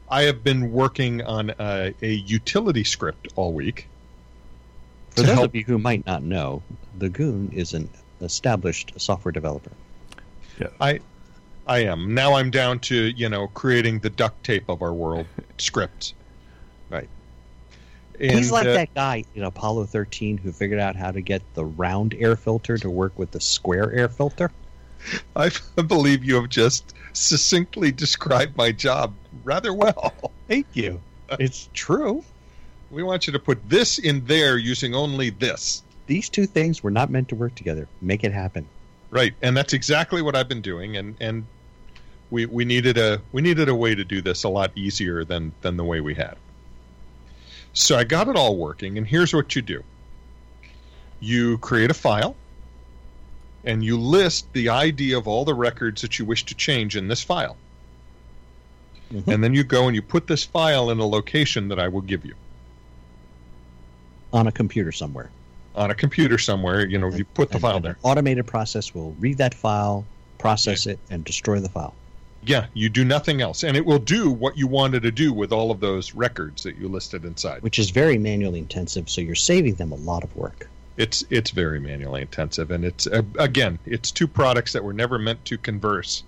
I 0.10 0.22
have 0.24 0.44
been 0.44 0.72
working 0.72 1.22
on 1.24 1.50
a, 1.60 1.94
a 2.02 2.14
utility 2.14 2.86
script 2.86 3.28
all 3.36 3.52
week. 3.52 3.90
For 5.16 5.22
to 5.22 5.28
those 5.28 5.36
help- 5.36 5.46
of 5.52 5.56
you 5.56 5.64
who 5.64 5.78
might 5.78 6.06
not 6.06 6.24
know, 6.24 6.62
the 6.98 7.10
Goon 7.10 7.50
is 7.54 7.74
an 7.74 7.90
established 8.22 8.94
software 8.98 9.32
developer. 9.32 9.72
I 10.80 11.00
I 11.68 11.80
am 11.80 12.14
now. 12.14 12.34
I'm 12.34 12.52
down 12.52 12.80
to 12.80 12.96
you 12.96 13.30
know 13.30 13.48
creating 13.48 14.00
the 14.00 14.10
duct 14.10 14.44
tape 14.44 14.70
of 14.70 14.82
our 14.82 14.94
world 14.94 15.26
scripts. 15.58 16.14
Right. 16.90 17.10
And, 18.20 18.32
He's 18.32 18.52
like 18.52 18.68
uh, 18.68 18.74
that 18.74 18.94
guy 18.94 19.26
in 19.36 19.44
Apollo 19.44 19.86
13 19.88 20.38
who 20.38 20.52
figured 20.52 20.80
out 20.80 20.96
how 20.96 21.12
to 21.12 21.20
get 21.20 21.42
the 21.54 21.66
round 21.66 22.14
air 22.14 22.36
filter 22.38 22.78
to 22.78 22.90
work 22.90 23.18
with 23.20 23.32
the 23.32 23.42
square 23.42 23.92
air 23.92 24.08
filter. 24.08 24.52
I 25.36 25.52
believe 25.76 26.24
you 26.24 26.36
have 26.36 26.50
just 26.50 26.94
succinctly 27.14 27.92
described 27.92 28.56
my 28.56 28.72
job 28.72 29.14
rather 29.44 29.74
well. 29.74 30.14
Thank 30.48 30.68
you. 30.74 31.02
It's 31.40 31.70
true. 31.74 32.24
We 32.92 33.04
want 33.04 33.27
you 33.27 33.34
to 33.34 33.39
put 33.39 33.70
this 33.70 33.98
in 33.98 34.25
there 34.25 34.58
using 34.58 34.94
only 34.96 35.30
this. 35.30 35.84
These 36.08 36.30
two 36.30 36.46
things 36.46 36.84
were 36.84 36.92
not 36.92 37.10
meant 37.10 37.30
to 37.30 37.36
work 37.36 37.56
together. 37.56 37.88
Make 38.01 38.24
it 38.24 38.32
happen. 38.32 38.68
Right, 39.10 39.34
and 39.42 39.56
that's 39.56 39.74
exactly 39.74 40.22
what 40.22 40.36
I've 40.36 40.50
been 40.50 40.62
doing, 40.62 40.98
and 40.98 41.15
and 41.20 41.46
we 42.30 42.46
we 42.46 42.65
needed 42.65 42.98
a 42.98 43.22
we 43.32 43.42
needed 43.42 43.70
a 43.70 43.75
way 43.75 43.96
to 43.96 44.04
do 44.04 44.22
this 44.22 44.44
a 44.44 44.50
lot 44.50 44.72
easier 44.75 45.24
than 45.24 45.54
than 45.62 45.77
the 45.77 45.84
way 45.84 46.01
we 46.01 46.13
had. 46.13 46.36
So 47.74 47.98
I 47.98 48.04
got 48.04 48.27
it 48.27 48.36
all 48.36 48.58
working, 48.58 48.98
and 48.98 49.08
here's 49.08 49.34
what 49.34 49.56
you 49.56 49.62
do: 49.62 49.84
you 51.20 51.58
create 51.60 51.92
a 51.92 51.96
file, 51.96 52.36
and 53.63 53.84
you 53.84 53.98
list 54.00 54.51
the 54.54 54.70
ID 54.70 55.13
of 55.13 55.27
all 55.27 55.46
the 55.46 55.54
records 55.54 56.01
that 56.01 56.20
you 56.20 56.25
wish 56.25 56.46
to 56.46 56.56
change 56.56 56.96
in 56.96 57.08
this 57.08 57.22
file, 57.22 57.58
Mhm. 59.12 59.27
and 59.27 59.44
then 59.44 59.54
you 59.54 59.63
go 59.63 59.88
and 59.88 59.96
you 59.96 60.01
put 60.01 60.27
this 60.27 60.44
file 60.44 60.89
in 60.89 61.00
a 61.00 61.08
location 61.08 61.68
that 61.70 61.80
I 61.80 61.88
will 61.88 62.01
give 62.01 62.25
you 62.25 62.36
On 64.36 64.46
a 64.48 64.51
computer 64.51 64.92
somewhere. 64.92 65.30
on 65.75 65.92
a 65.92 65.96
computer 65.96 66.38
somewhere. 66.38 66.86
You 66.86 66.98
know, 67.00 67.10
you 67.10 67.25
put 67.25 67.50
the 67.50 67.56
And- 67.56 67.62
file 67.62 67.75
and 67.77 67.86
there. 67.86 67.98
Automated 68.04 68.46
process 68.48 68.94
will 68.94 69.12
read 69.20 69.38
that 69.39 69.54
file, 69.54 70.06
process 70.38 70.86
it, 70.86 71.00
and 71.10 71.24
destroy 71.25 71.60
the 71.60 71.68
file. 71.70 71.94
Yeah, 72.44 72.68
you 72.75 72.89
do 72.89 73.04
nothing 73.04 73.42
else, 73.42 73.63
and 73.63 73.75
it 73.75 73.86
will 73.86 73.98
do 74.00 74.30
what 74.30 74.56
you 74.58 74.68
wanted 74.68 75.01
to 75.04 75.12
do 75.12 75.34
with 75.34 75.51
all 75.51 75.72
of 75.72 75.80
those 75.80 76.13
records 76.13 76.62
that 76.63 76.77
you 76.77 76.88
listed 76.88 77.25
inside. 77.25 77.62
which 77.63 77.80
is 77.80 77.89
very 77.89 78.18
manually 78.20 78.60
intensive, 78.60 79.10
so 79.10 79.20
you're 79.20 79.34
saving 79.36 79.75
them 79.75 79.92
a 79.92 79.96
lot 79.96 80.24
of 80.24 80.36
work. 80.36 80.70
It's 80.98 81.25
it's 81.30 81.50
very 81.51 81.80
manually 81.80 82.22
intensive, 82.22 82.72
and 82.72 82.86
it's 82.86 83.08
uh, 83.08 83.24
again, 83.39 83.80
it's 83.86 84.12
two 84.12 84.27
products 84.27 84.72
that 84.74 84.84
were 84.84 84.94
never 84.94 85.18
meant 85.18 85.44
to 85.46 85.58
converse, 85.58 86.24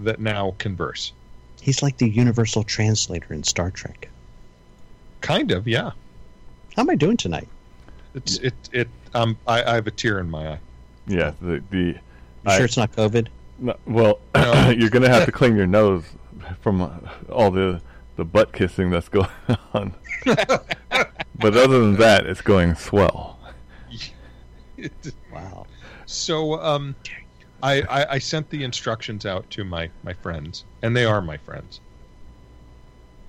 that 0.00 0.20
now 0.20 0.54
converse. 0.58 1.12
He's 1.60 1.82
like 1.82 1.98
the 1.98 2.08
universal 2.08 2.64
translator 2.64 3.32
in 3.34 3.44
Star 3.44 3.70
Trek. 3.70 4.08
Kind 5.20 5.52
of, 5.52 5.68
yeah. 5.68 5.92
How 6.76 6.82
am 6.82 6.90
I 6.90 6.94
doing 6.94 7.16
tonight? 7.16 7.48
It's 8.14 8.36
it 8.38 8.54
it. 8.72 8.88
Um, 9.14 9.36
I, 9.46 9.62
I 9.62 9.74
have 9.74 9.86
a 9.86 9.90
tear 9.90 10.18
in 10.20 10.30
my 10.30 10.52
eye. 10.52 10.58
Yeah, 11.06 11.32
the 11.40 11.62
the 11.70 11.78
You 11.78 11.98
I- 12.46 12.56
sure 12.56 12.64
it's 12.64 12.76
not 12.76 12.92
COVID? 12.92 13.28
no, 13.58 13.76
well, 13.86 14.18
No. 14.34 14.70
you're 14.76 14.90
gonna 14.90 15.08
have 15.08 15.24
to 15.26 15.32
clean 15.32 15.56
your 15.56 15.66
nose 15.80 16.04
from 16.60 16.82
all 17.30 17.50
the 17.50 17.80
the 18.16 18.24
butt 18.24 18.52
kissing 18.52 18.90
that's 18.90 19.08
going 19.08 19.28
on. 19.74 19.94
but 20.24 21.56
other 21.56 21.80
than 21.80 21.96
that, 21.96 22.26
it's 22.26 22.40
going 22.42 22.74
swell. 22.74 23.38
Wow. 25.32 25.66
So 26.06 26.60
um, 26.60 26.94
I, 27.62 27.82
I 27.82 28.06
I 28.14 28.18
sent 28.18 28.50
the 28.50 28.64
instructions 28.64 29.24
out 29.26 29.48
to 29.50 29.64
my 29.64 29.88
my 30.02 30.12
friends, 30.14 30.64
and 30.82 30.94
they 30.96 31.04
are 31.04 31.20
my 31.22 31.36
friends. 31.38 31.80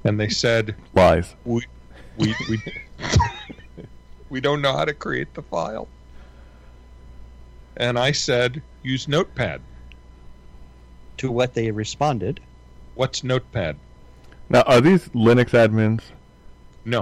And 0.04 0.20
they 0.20 0.28
said 0.30 0.76
Lies. 0.94 1.36
we 1.46 1.66
we 2.18 2.36
we 2.50 2.60
we 4.34 4.42
don't 4.42 4.64
know 4.64 4.76
how 4.76 4.84
to 4.84 4.96
create 4.96 5.32
the 5.36 5.44
file. 5.44 5.88
And 7.78 8.00
I 8.00 8.12
said 8.12 8.64
use 8.82 9.08
Notepad. 9.08 9.62
To 11.18 11.32
what 11.32 11.54
they 11.54 11.70
responded, 11.70 12.40
What's 12.96 13.24
Notepad? 13.24 13.78
Now, 14.50 14.62
are 14.64 14.82
these 14.82 15.08
Linux 15.10 15.52
admins? 15.52 16.02
No. 16.84 17.02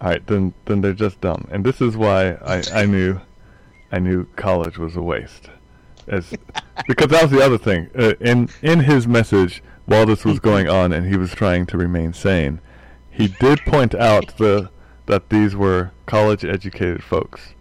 All 0.00 0.08
right, 0.10 0.24
then 0.28 0.54
then 0.64 0.80
they're 0.80 0.94
just 0.94 1.20
dumb, 1.20 1.46
and 1.50 1.64
this 1.64 1.80
is 1.80 1.96
why 1.96 2.30
I, 2.34 2.62
I 2.72 2.86
knew 2.86 3.20
I 3.92 3.98
knew 3.98 4.24
college 4.36 4.78
was 4.78 4.96
a 4.96 5.02
waste, 5.02 5.50
as 6.06 6.32
because 6.86 7.08
that 7.08 7.22
was 7.22 7.32
the 7.32 7.44
other 7.44 7.58
thing. 7.58 7.90
Uh, 7.98 8.14
in 8.20 8.48
in 8.62 8.80
his 8.80 9.06
message, 9.06 9.62
while 9.86 10.06
this 10.06 10.24
was 10.24 10.38
going 10.38 10.68
on, 10.68 10.92
and 10.92 11.06
he 11.06 11.18
was 11.18 11.32
trying 11.32 11.66
to 11.66 11.76
remain 11.76 12.14
sane, 12.14 12.60
he 13.10 13.28
did 13.28 13.58
point 13.66 13.94
out 13.94 14.38
the 14.38 14.70
that 15.06 15.28
these 15.28 15.56
were 15.56 15.92
college 16.06 16.44
educated 16.44 17.02
folks, 17.02 17.54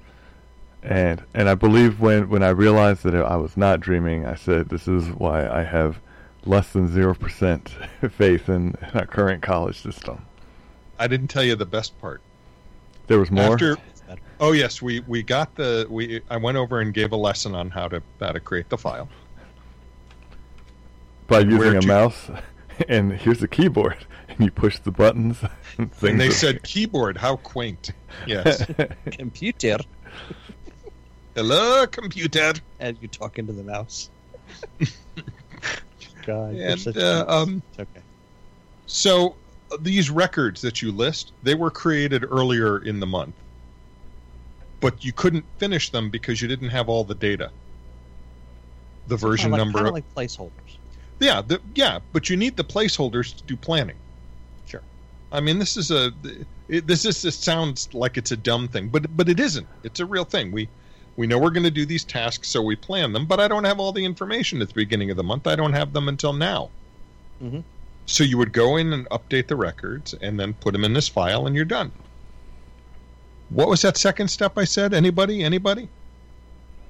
and 0.83 1.23
and 1.33 1.49
I 1.49 1.55
believe 1.55 1.99
when 1.99 2.29
when 2.29 2.43
I 2.43 2.49
realized 2.49 3.03
that 3.03 3.15
I 3.15 3.35
was 3.35 3.57
not 3.57 3.79
dreaming, 3.79 4.25
I 4.25 4.35
said 4.35 4.69
this 4.69 4.87
is 4.87 5.07
why 5.09 5.47
I 5.47 5.63
have 5.63 5.99
less 6.45 6.71
than 6.71 6.91
zero 6.91 7.13
percent 7.13 7.69
faith 8.11 8.49
in 8.49 8.75
our 8.93 9.05
current 9.05 9.41
college 9.41 9.81
system. 9.81 10.25
I 10.97 11.07
didn't 11.07 11.27
tell 11.27 11.43
you 11.43 11.55
the 11.55 11.65
best 11.65 11.99
part. 11.99 12.21
There 13.07 13.19
was 13.19 13.31
more. 13.31 13.53
After 13.53 13.77
Oh 14.39 14.53
yes, 14.53 14.81
we 14.81 15.01
we 15.01 15.21
got 15.21 15.53
the 15.55 15.85
we 15.89 16.21
I 16.29 16.37
went 16.37 16.57
over 16.57 16.79
and 16.79 16.93
gave 16.93 17.11
a 17.11 17.17
lesson 17.17 17.55
on 17.55 17.69
how 17.69 17.87
to 17.89 18.01
how 18.19 18.31
to 18.31 18.39
create 18.39 18.69
the 18.69 18.77
file. 18.77 19.09
by 21.27 21.39
using 21.39 21.57
where 21.59 21.75
a 21.77 21.85
mouse 21.85 22.29
and 22.87 23.11
here's 23.11 23.39
the 23.39 23.47
keyboard 23.47 23.97
and 24.39 24.45
you 24.45 24.51
push 24.51 24.79
the 24.79 24.91
buttons 24.91 25.37
and 25.77 25.91
things 25.93 26.11
And 26.11 26.19
they 26.19 26.27
are- 26.27 26.31
said 26.31 26.63
keyboard, 26.63 27.17
how 27.17 27.35
quaint. 27.37 27.91
Yes. 28.25 28.65
computer, 29.11 29.77
Hello, 31.35 31.85
computer. 31.87 32.53
and 32.79 32.97
you 33.01 33.07
talk 33.07 33.37
into 33.37 33.53
the 33.53 33.63
mouse. 33.63 34.09
God, 36.25 36.55
And 36.55 36.79
such 36.79 36.97
uh, 36.97 37.25
um, 37.27 37.61
it's 37.71 37.79
okay. 37.79 38.01
so 38.87 39.35
uh, 39.71 39.77
these 39.81 40.09
records 40.09 40.61
that 40.61 40.81
you 40.81 40.91
list, 40.91 41.31
they 41.43 41.55
were 41.55 41.69
created 41.71 42.25
earlier 42.29 42.79
in 42.83 42.99
the 42.99 43.05
month, 43.07 43.35
but 44.79 45.03
you 45.05 45.13
couldn't 45.13 45.45
finish 45.57 45.89
them 45.91 46.09
because 46.09 46.41
you 46.41 46.47
didn't 46.47 46.69
have 46.69 46.89
all 46.89 47.03
the 47.03 47.15
data. 47.15 47.51
The 49.07 49.15
version 49.17 49.51
Kinda 49.51 49.57
like, 49.57 49.65
number, 49.65 49.79
kinda 49.79 49.91
like 49.91 50.15
placeholders. 50.15 50.77
yeah, 51.19 51.41
the, 51.41 51.61
yeah, 51.75 51.99
but 52.13 52.29
you 52.29 52.37
need 52.37 52.57
the 52.57 52.63
placeholders 52.63 53.35
to 53.37 53.43
do 53.43 53.55
planning. 53.55 53.95
I 55.31 55.39
mean, 55.41 55.59
this 55.59 55.77
is 55.77 55.91
a 55.91 56.11
it, 56.67 56.87
this 56.87 57.05
is 57.05 57.21
this 57.21 57.35
sounds 57.35 57.93
like 57.93 58.17
it's 58.17 58.31
a 58.31 58.37
dumb 58.37 58.67
thing, 58.67 58.89
but 58.89 59.15
but 59.15 59.29
it 59.29 59.39
isn't. 59.39 59.67
It's 59.83 59.99
a 59.99 60.05
real 60.05 60.25
thing. 60.25 60.51
We 60.51 60.67
we 61.17 61.27
know 61.27 61.37
we're 61.37 61.51
going 61.51 61.63
to 61.63 61.71
do 61.71 61.85
these 61.85 62.03
tasks, 62.03 62.47
so 62.47 62.61
we 62.61 62.75
plan 62.75 63.13
them. 63.13 63.25
But 63.25 63.39
I 63.39 63.47
don't 63.47 63.65
have 63.65 63.79
all 63.79 63.91
the 63.91 64.05
information 64.05 64.61
at 64.61 64.69
the 64.69 64.73
beginning 64.73 65.11
of 65.11 65.17
the 65.17 65.23
month. 65.23 65.47
I 65.47 65.55
don't 65.55 65.73
have 65.73 65.93
them 65.93 66.07
until 66.07 66.33
now. 66.33 66.69
Mhm. 67.43 67.63
So 68.05 68.23
you 68.23 68.37
would 68.39 68.53
go 68.53 68.77
in 68.77 68.91
and 68.91 69.07
update 69.09 69.47
the 69.47 69.55
records, 69.55 70.13
and 70.21 70.39
then 70.39 70.53
put 70.55 70.71
them 70.73 70.83
in 70.83 70.93
this 70.93 71.07
file, 71.07 71.45
and 71.45 71.55
you're 71.55 71.65
done. 71.65 71.91
What 73.49 73.67
was 73.67 73.81
that 73.83 73.97
second 73.97 74.29
step 74.29 74.57
I 74.57 74.63
said? 74.63 74.93
Anybody? 74.93 75.43
Anybody? 75.43 75.89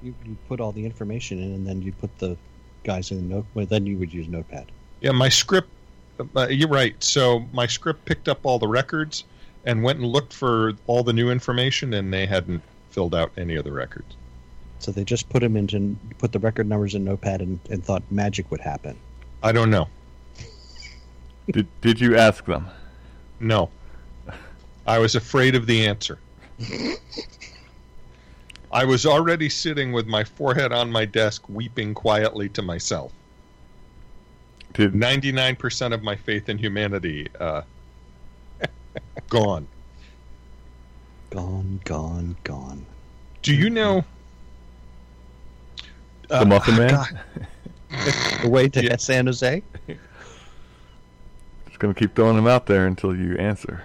You, 0.02 0.14
you 0.24 0.36
put 0.48 0.60
all 0.60 0.72
the 0.72 0.84
information 0.84 1.38
in, 1.38 1.52
and 1.52 1.66
then 1.66 1.82
you 1.82 1.92
put 1.92 2.16
the 2.18 2.36
guys 2.84 3.10
in 3.10 3.16
the 3.28 3.34
note. 3.34 3.46
Well, 3.52 3.66
then 3.66 3.86
you 3.86 3.98
would 3.98 4.12
use 4.14 4.28
Notepad. 4.28 4.66
Yeah, 5.00 5.12
my 5.12 5.28
script. 5.28 5.68
Uh, 6.36 6.48
you're 6.48 6.68
right. 6.68 7.02
So 7.02 7.46
my 7.52 7.66
script 7.66 8.04
picked 8.04 8.28
up 8.28 8.40
all 8.44 8.58
the 8.58 8.68
records 8.68 9.24
and 9.64 9.82
went 9.82 9.98
and 9.98 10.08
looked 10.08 10.32
for 10.32 10.72
all 10.86 11.02
the 11.02 11.12
new 11.12 11.30
information, 11.30 11.94
and 11.94 12.12
they 12.12 12.26
hadn't 12.26 12.62
filled 12.90 13.14
out 13.14 13.30
any 13.36 13.56
of 13.56 13.64
the 13.64 13.72
records. 13.72 14.16
So 14.78 14.90
they 14.90 15.04
just 15.04 15.28
put 15.28 15.40
them 15.40 15.56
into 15.56 15.96
put 16.18 16.32
the 16.32 16.38
record 16.38 16.68
numbers 16.68 16.94
in 16.94 17.04
Notepad 17.04 17.42
and, 17.42 17.60
and 17.68 17.84
thought 17.84 18.02
magic 18.10 18.50
would 18.50 18.60
happen. 18.60 18.96
I 19.42 19.52
don't 19.52 19.70
know. 19.70 19.88
did, 21.50 21.66
did 21.80 22.00
you 22.00 22.16
ask 22.16 22.44
them 22.46 22.68
No. 23.38 23.70
I 24.86 24.98
was 24.98 25.14
afraid 25.14 25.54
of 25.54 25.66
the 25.66 25.86
answer. 25.86 26.18
I 28.72 28.84
was 28.84 29.04
already 29.04 29.48
sitting 29.48 29.92
with 29.92 30.06
my 30.06 30.24
forehead 30.24 30.72
on 30.72 30.90
my 30.90 31.04
desk, 31.04 31.48
weeping 31.48 31.92
quietly 31.92 32.48
to 32.50 32.62
myself. 32.62 33.12
Did 34.74 34.92
99% 34.92 35.92
of 35.92 36.02
my 36.02 36.16
faith 36.16 36.48
in 36.48 36.58
humanity 36.58 37.28
uh, 37.38 37.62
gone. 39.28 39.66
Gone, 41.30 41.80
gone, 41.84 42.36
gone. 42.44 42.86
Do 43.42 43.54
you 43.54 43.70
know? 43.70 44.04
the 46.28 46.44
muffin 46.46 46.76
man 46.76 47.04
The 48.42 48.48
way 48.48 48.68
to 48.68 48.84
Yeah. 48.84 48.96
San 48.96 49.26
Jose. 49.26 49.62
just 51.66 51.78
gonna 51.80 51.94
keep 51.94 52.14
throwing 52.14 52.36
them 52.36 52.46
out 52.46 52.66
there 52.66 52.86
until 52.86 53.16
you 53.16 53.36
answer 53.36 53.82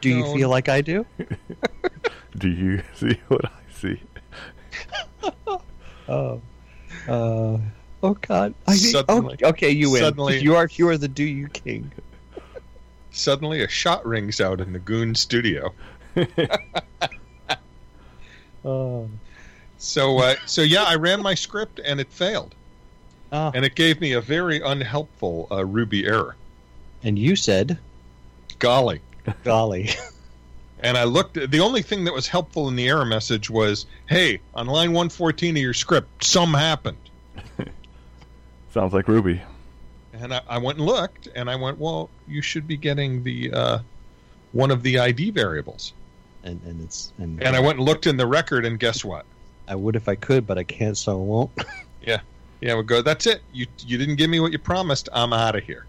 Do 0.00 0.08
you 0.08 0.20
No. 0.22 0.34
feel 0.34 0.48
like 0.48 0.68
I 0.70 0.80
do? 0.80 1.04
do 2.38 2.48
you 2.48 2.82
see 2.94 3.18
what 3.28 3.44
i 3.44 3.50
see 3.72 4.00
Oh, 6.08 6.40
uh, 7.06 7.58
oh 8.02 8.14
God! 8.14 8.54
I 8.66 8.70
mean, 8.72 8.78
Suddenly- 8.78 9.34
okay, 9.34 9.46
okay, 9.46 9.70
you 9.70 9.90
win. 9.90 10.00
suddenly- 10.02 10.40
you 10.40 10.54
are 10.56 10.68
you 10.74 10.88
are 10.88 10.96
the 10.98 11.08
do 11.08 11.24
you 11.24 11.48
king. 11.48 11.90
Suddenly, 13.10 13.62
a 13.64 13.68
shot 13.68 14.06
rings 14.06 14.40
out 14.40 14.60
in 14.60 14.72
the 14.72 14.78
Goon 14.78 15.14
studio. 15.14 15.72
Oh, 18.64 19.08
So, 19.78 20.18
uh, 20.18 20.34
so 20.46 20.62
yeah, 20.62 20.82
I 20.82 20.96
ran 20.96 21.22
my 21.22 21.34
script 21.34 21.80
and 21.84 22.00
it 22.00 22.12
failed, 22.12 22.54
Ah, 23.32 23.50
and 23.54 23.64
it 23.64 23.74
gave 23.76 24.00
me 24.00 24.12
a 24.12 24.20
very 24.20 24.60
unhelpful 24.60 25.46
uh, 25.50 25.64
Ruby 25.64 26.06
error. 26.06 26.34
and 27.02 27.18
you 27.18 27.36
said, 27.36 27.78
Golly! 28.58 29.00
"Golly, 29.44 29.90
And 30.80 30.96
I 30.96 31.04
looked. 31.04 31.34
The 31.50 31.60
only 31.60 31.82
thing 31.82 32.04
that 32.04 32.14
was 32.14 32.26
helpful 32.28 32.68
in 32.68 32.76
the 32.76 32.88
error 32.88 33.04
message 33.04 33.48
was, 33.50 33.86
"Hey, 34.06 34.40
on 34.54 34.66
line 34.66 34.92
114 34.92 35.56
of 35.56 35.62
your 35.62 35.74
script, 35.74 36.24
some 36.24 36.54
happened." 36.54 36.96
Sounds 38.78 38.94
like 38.94 39.08
ruby 39.08 39.40
And 40.12 40.32
I, 40.32 40.40
I 40.48 40.58
went 40.58 40.78
and 40.78 40.86
looked, 40.86 41.28
and 41.34 41.50
I 41.50 41.56
went, 41.56 41.78
"Well, 41.78 42.08
you 42.28 42.40
should 42.40 42.66
be 42.68 42.76
getting 42.76 43.24
the 43.24 43.52
uh, 43.52 43.78
one 44.52 44.70
of 44.70 44.82
the 44.84 44.98
ID 45.00 45.30
variables." 45.32 45.92
and 46.44 46.62
and 46.62 46.80
it's 46.80 47.12
and, 47.18 47.42
And 47.42 47.56
I 47.56 47.60
went 47.60 47.78
and 47.78 47.86
looked 47.86 48.06
in 48.06 48.16
the 48.16 48.26
record, 48.26 48.64
and 48.64 48.78
guess 48.78 49.04
what? 49.04 49.26
I 49.66 49.74
would 49.74 49.96
if 49.96 50.08
I 50.08 50.14
could, 50.14 50.46
but 50.46 50.56
I 50.58 50.62
can't, 50.64 50.96
so 50.96 51.12
I 51.12 51.24
won't. 51.24 51.50
Yeah, 52.00 52.20
yeah, 52.60 52.76
we 52.76 52.84
go. 52.84 53.02
That's 53.02 53.26
it. 53.26 53.42
You 53.52 53.66
you 53.80 53.98
didn't 53.98 54.14
give 54.16 54.30
me 54.30 54.38
what 54.38 54.52
you 54.52 54.58
promised. 54.58 55.08
I'm 55.12 55.32
out 55.32 55.56
of 55.56 55.64
here. 55.64 55.84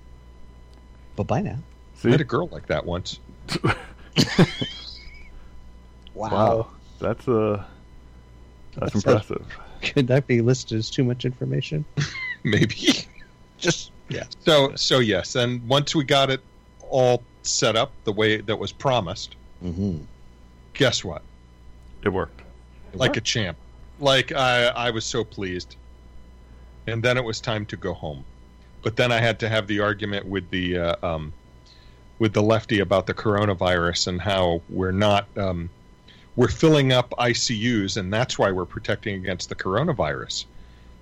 but 1.15 1.27
bye 1.27 1.41
now, 1.41 1.59
I 2.03 2.09
had 2.09 2.21
a 2.21 2.23
girl 2.23 2.47
like 2.51 2.65
that 2.67 2.83
once. 2.85 3.19
wow 6.15 6.67
that's 6.99 7.27
uh 7.27 7.63
that's 8.75 8.93
That's 8.93 9.05
a- 9.05 9.09
impressive 9.09 9.57
could 9.81 10.07
that 10.07 10.27
be 10.27 10.41
listed 10.41 10.77
as 10.77 10.89
too 10.89 11.03
much 11.05 11.23
information? 11.23 11.85
Maybe. 12.43 13.05
Just 13.57 13.91
yeah. 14.09 14.23
So 14.45 14.75
so 14.75 14.99
yes, 14.99 15.35
and 15.35 15.67
once 15.67 15.93
we 15.95 16.03
got 16.03 16.29
it 16.29 16.41
all 16.89 17.23
set 17.43 17.75
up 17.75 17.91
the 18.03 18.11
way 18.11 18.37
that 18.41 18.55
was 18.57 18.71
promised, 18.71 19.35
Mm-hmm. 19.63 19.97
guess 20.73 21.03
what? 21.03 21.21
it 22.01 22.09
worked 22.09 22.41
like 22.93 23.17
a 23.17 23.21
champ. 23.21 23.57
Like 23.99 24.31
I, 24.31 24.67
I 24.67 24.89
was 24.91 25.03
so 25.05 25.23
pleased. 25.25 25.75
And 26.87 27.03
then 27.03 27.17
it 27.17 27.23
was 27.23 27.41
time 27.41 27.65
to 27.67 27.75
go 27.77 27.93
home. 27.93 28.23
But 28.81 28.95
then 28.95 29.11
I 29.11 29.19
had 29.19 29.37
to 29.41 29.49
have 29.49 29.67
the 29.67 29.81
argument 29.81 30.25
with 30.25 30.49
the 30.49 30.77
uh, 30.77 30.95
um, 31.03 31.33
with 32.19 32.33
the 32.33 32.41
lefty 32.41 32.79
about 32.79 33.05
the 33.05 33.13
coronavirus 33.13 34.07
and 34.07 34.21
how 34.21 34.61
we're 34.69 34.91
not 34.91 35.27
um, 35.37 35.69
we're 36.37 36.47
filling 36.47 36.93
up 36.93 37.09
ICUs, 37.19 37.97
and 37.97 38.11
that's 38.13 38.39
why 38.39 38.49
we're 38.51 38.65
protecting 38.65 39.15
against 39.15 39.49
the 39.49 39.55
coronavirus. 39.55 40.45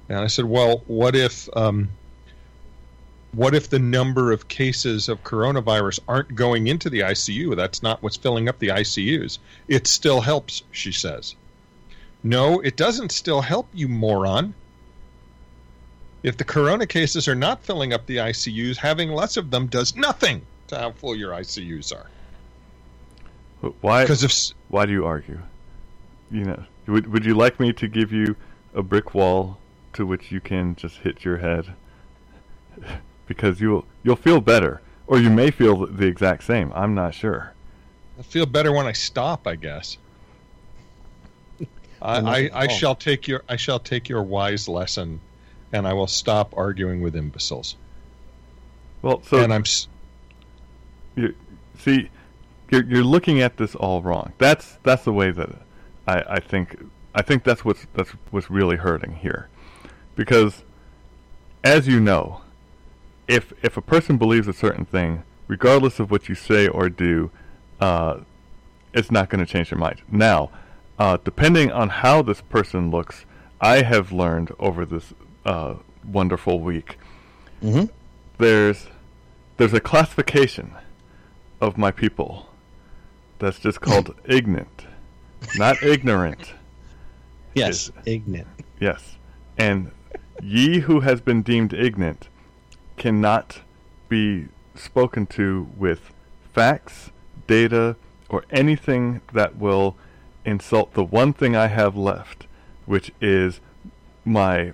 And 0.10 0.20
I 0.20 0.28
said, 0.28 0.46
well, 0.46 0.84
what 0.88 1.16
if 1.16 1.50
um, 1.56 1.90
what 3.34 3.54
if 3.54 3.70
the 3.70 3.80
number 3.80 4.32
of 4.32 4.48
cases 4.48 5.10
of 5.10 5.24
coronavirus 5.24 6.00
aren't 6.08 6.34
going 6.34 6.68
into 6.68 6.90
the 6.90 7.02
ICU? 7.02 7.56
That's 7.56 7.84
not 7.84 8.02
what's 8.02 8.18
filling 8.18 8.48
up 8.48 8.60
the 8.60 8.70
ICUs. 8.70 9.38
It 9.68 9.86
still 9.86 10.22
helps, 10.22 10.64
she 10.72 10.92
says. 10.92 11.36
No, 12.24 12.60
it 12.62 12.78
doesn't 12.78 13.12
still 13.12 13.42
help 13.42 13.68
you, 13.74 13.88
moron. 13.88 14.54
If 16.24 16.38
the 16.38 16.44
corona 16.44 16.88
cases 16.88 17.28
are 17.28 17.36
not 17.36 17.64
filling 17.64 17.94
up 17.94 18.06
the 18.06 18.18
ICUs, 18.18 18.78
having 18.78 19.12
less 19.12 19.38
of 19.38 19.52
them 19.52 19.68
does 19.68 19.96
nothing 19.96 20.42
to 20.68 20.78
how 20.78 20.92
full 20.92 21.16
your 21.16 21.32
ICUs 21.32 21.94
are. 21.96 22.10
Why? 23.82 24.04
Because 24.04 24.24
if 24.24 24.56
Why 24.70 24.86
do 24.86 24.92
you 24.92 25.06
argue? 25.06 25.40
You 26.32 26.44
know, 26.44 26.64
would 26.88 27.08
would 27.12 27.26
you 27.26 27.36
like 27.36 27.60
me 27.60 27.72
to 27.74 27.88
give 27.88 28.12
you 28.12 28.36
a 28.74 28.84
brick 28.84 29.14
wall 29.14 29.58
to 29.98 30.06
which 30.06 30.32
you 30.32 30.40
can 30.40 30.76
just 30.76 31.00
hit 31.00 31.24
your 31.26 31.38
head? 31.38 31.74
because 33.28 33.60
you'll 33.60 33.86
you'll 34.04 34.16
feel 34.16 34.40
better, 34.40 34.82
or 35.08 35.20
you 35.20 35.30
may 35.30 35.52
feel 35.52 35.86
the 35.86 36.06
exact 36.06 36.44
same. 36.44 36.72
I'm 36.74 36.96
not 36.96 37.14
sure. 37.14 37.54
I 38.18 38.22
feel 38.22 38.46
better 38.46 38.72
when 38.72 38.86
I 38.88 38.94
stop, 38.94 39.46
I 39.48 39.56
guess. 39.56 39.98
I, 42.02 42.20
I, 42.20 42.50
I 42.54 42.68
shall 42.68 42.96
take 42.96 43.28
your 43.28 43.44
I 43.50 43.56
shall 43.56 43.80
take 43.80 44.08
your 44.10 44.24
wise 44.24 44.68
lesson, 44.68 45.20
and 45.74 45.88
I 45.88 45.94
will 45.94 46.08
stop 46.08 46.56
arguing 46.56 47.02
with 47.02 47.16
imbeciles. 47.16 47.76
Well, 49.02 49.22
so 49.24 49.40
and 49.40 49.54
I'm 49.54 49.62
s- 49.62 49.88
you 51.16 51.36
see, 51.80 52.10
you're 52.70 52.84
you're 52.86 53.04
looking 53.04 53.42
at 53.42 53.58
this 53.58 53.76
all 53.76 54.02
wrong. 54.02 54.34
That's 54.38 54.78
that's 54.84 55.04
the 55.04 55.14
way 55.14 55.32
that 55.32 55.50
I, 56.08 56.24
I 56.36 56.40
think 56.40 56.78
I 57.16 57.24
think 57.24 57.44
that's 57.44 57.66
what's 57.66 57.86
that's 57.94 58.12
what's 58.32 58.50
really 58.50 58.78
hurting 58.78 59.16
here, 59.16 59.50
because 60.18 60.64
as 61.64 61.88
you 61.88 62.02
know, 62.02 62.42
if 63.30 63.54
if 63.64 63.78
a 63.78 63.82
person 63.82 64.18
believes 64.18 64.48
a 64.50 64.54
certain 64.54 64.84
thing, 64.84 65.24
regardless 65.48 66.00
of 66.02 66.12
what 66.12 66.28
you 66.28 66.36
say 66.36 66.68
or 66.68 66.90
do, 66.90 67.32
uh, 67.80 68.18
it's 68.94 69.12
not 69.12 69.30
going 69.30 69.46
to 69.46 69.50
change 69.50 69.70
their 69.70 69.80
mind. 69.80 70.02
Now, 70.12 70.50
uh, 71.00 71.18
depending 71.24 71.72
on 71.72 71.88
how 71.90 72.22
this 72.22 72.42
person 72.42 72.92
looks, 72.92 73.26
I 73.62 73.84
have 73.84 74.12
learned 74.12 74.52
over 74.60 74.86
this 74.86 75.14
uh, 75.46 75.76
wonderful 76.06 76.60
week. 76.60 76.98
Mhm. 77.64 77.90
There's 78.38 78.88
there's 79.58 79.74
a 79.74 79.80
classification 79.80 80.72
of 81.62 81.78
my 81.78 81.92
people 81.92 82.50
that's 83.40 83.60
just 83.60 83.82
called 83.82 84.14
ignorant, 84.26 84.86
not 85.58 85.82
ignorant. 85.84 86.54
Yes, 87.54 87.92
ignorant. 88.06 88.48
Yes. 88.80 89.16
And 89.58 89.90
ye 90.42 90.80
who 90.80 91.02
has 91.02 91.22
been 91.22 91.42
deemed 91.42 91.74
ignorant 91.74 92.28
cannot 92.98 93.62
be 94.10 94.48
spoken 94.76 95.26
to 95.26 95.68
with 95.78 96.12
facts, 96.54 97.12
data, 97.48 97.96
or 98.30 98.44
anything 98.52 99.22
that 99.34 99.58
will 99.58 99.96
insult 100.46 100.94
the 100.94 101.04
one 101.04 101.34
thing 101.34 101.56
I 101.56 101.68
have 101.68 101.96
left, 101.96 102.48
which 102.86 103.12
is 103.22 103.60
my 104.26 104.74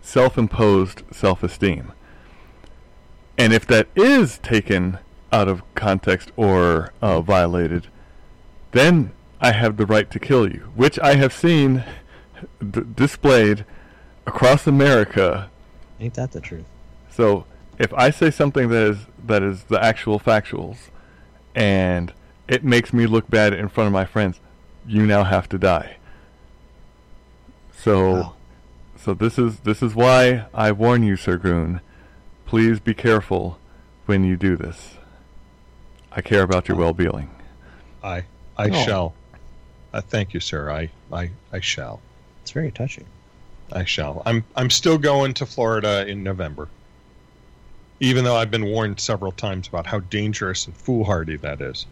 self 0.00 0.36
imposed 0.36 1.02
self 1.10 1.42
esteem. 1.42 1.92
And 3.38 3.52
if 3.52 3.66
that 3.66 3.88
is 3.96 4.38
taken 4.38 4.98
out 5.32 5.48
of 5.48 5.62
context 5.74 6.30
or 6.36 6.92
uh, 7.00 7.22
violated, 7.22 7.86
then 8.72 9.12
I 9.40 9.52
have 9.52 9.76
the 9.76 9.86
right 9.86 10.10
to 10.10 10.18
kill 10.18 10.50
you, 10.50 10.70
which 10.74 10.98
I 10.98 11.14
have 11.14 11.32
seen 11.32 11.84
d- 12.60 12.82
displayed 12.94 13.64
across 14.26 14.66
America. 14.66 15.50
Ain't 16.00 16.14
that 16.14 16.32
the 16.32 16.40
truth? 16.40 16.64
So 17.10 17.44
if 17.78 17.92
I 17.94 18.10
say 18.10 18.30
something 18.30 18.68
that 18.68 18.82
is 18.82 18.98
that 19.26 19.42
is 19.42 19.64
the 19.64 19.82
actual 19.82 20.18
factuals, 20.18 20.76
and 21.54 22.12
it 22.48 22.64
makes 22.64 22.92
me 22.92 23.06
look 23.06 23.28
bad 23.30 23.52
in 23.54 23.68
front 23.68 23.86
of 23.86 23.92
my 23.92 24.04
friends, 24.04 24.40
you 24.86 25.06
now 25.06 25.24
have 25.24 25.48
to 25.50 25.58
die. 25.58 25.96
So, 27.76 28.12
Wow. 28.12 28.34
so 28.96 29.14
this 29.14 29.38
is 29.38 29.60
this 29.60 29.82
is 29.82 29.94
why 29.94 30.46
I 30.54 30.72
warn 30.72 31.02
you, 31.02 31.16
Sir 31.16 31.36
Goon. 31.36 31.80
Please 32.46 32.80
be 32.80 32.94
careful 32.94 33.58
when 34.06 34.24
you 34.24 34.36
do 34.36 34.56
this. 34.56 34.96
I 36.12 36.20
care 36.20 36.42
about 36.42 36.68
your 36.68 36.76
well-being. 36.76 37.30
I 38.02 38.24
I 38.58 38.68
Oh. 38.68 38.84
shall. 38.84 39.14
Uh, 39.94 40.00
thank 40.00 40.32
you, 40.34 40.40
sir. 40.40 40.70
I, 40.70 40.90
I 41.12 41.30
I 41.52 41.60
shall. 41.60 42.00
It's 42.42 42.50
very 42.50 42.70
touching. 42.70 43.06
I 43.74 43.84
shall. 43.84 44.22
I'm 44.26 44.44
I'm 44.56 44.70
still 44.70 44.98
going 44.98 45.34
to 45.34 45.46
Florida 45.46 46.06
in 46.06 46.22
November. 46.22 46.68
Even 48.00 48.24
though 48.24 48.36
I've 48.36 48.50
been 48.50 48.66
warned 48.66 48.98
several 48.98 49.30
times 49.30 49.68
about 49.68 49.86
how 49.86 50.00
dangerous 50.00 50.66
and 50.66 50.76
foolhardy 50.76 51.36
that 51.36 51.60
is. 51.60 51.86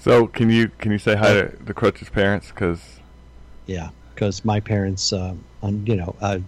So, 0.00 0.26
can 0.26 0.50
you 0.50 0.68
can 0.78 0.92
you 0.92 0.98
say 0.98 1.16
hi 1.16 1.34
to 1.34 1.56
the 1.64 1.74
Crutch's 1.74 2.08
parents? 2.08 2.48
Because 2.48 3.00
Yeah, 3.66 3.90
because 4.14 4.44
my 4.44 4.60
parents, 4.60 5.12
um, 5.12 5.44
um, 5.62 5.84
you 5.86 5.96
know, 5.96 6.14
I, 6.20 6.42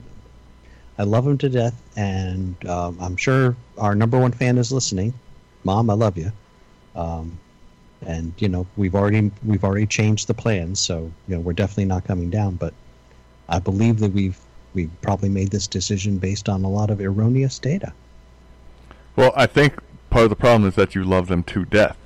I 0.98 1.04
love 1.04 1.24
them 1.24 1.38
to 1.38 1.48
death, 1.48 1.80
and 1.96 2.54
um, 2.66 2.96
I'm 3.00 3.16
sure 3.16 3.56
our 3.78 3.94
number 3.94 4.18
one 4.18 4.32
fan 4.32 4.58
is 4.58 4.72
listening. 4.72 5.14
Mom, 5.64 5.90
I 5.90 5.94
love 5.94 6.16
you. 6.16 6.32
Um, 6.94 7.38
and 8.02 8.32
you 8.38 8.48
know, 8.48 8.66
we've 8.76 8.94
already 8.94 9.30
we've 9.44 9.64
already 9.64 9.86
changed 9.86 10.26
the 10.26 10.34
plans, 10.34 10.80
so 10.80 11.10
you 11.28 11.34
know, 11.34 11.40
we're 11.40 11.52
definitely 11.52 11.84
not 11.86 12.04
coming 12.04 12.30
down. 12.30 12.56
But 12.56 12.74
I 13.50 13.58
believe 13.58 13.98
that 13.98 14.12
we've 14.12 14.38
we've 14.72 14.90
probably 15.02 15.28
made 15.28 15.50
this 15.50 15.66
decision 15.66 16.18
based 16.18 16.48
on 16.48 16.64
a 16.64 16.68
lot 16.70 16.90
of 16.90 17.00
erroneous 17.00 17.58
data. 17.58 17.92
Well, 19.16 19.32
I 19.36 19.46
think 19.46 19.74
part 20.08 20.24
of 20.24 20.30
the 20.30 20.36
problem 20.36 20.68
is 20.68 20.76
that 20.76 20.94
you 20.94 21.04
love 21.04 21.26
them 21.26 21.42
to 21.44 21.64
death. 21.64 21.96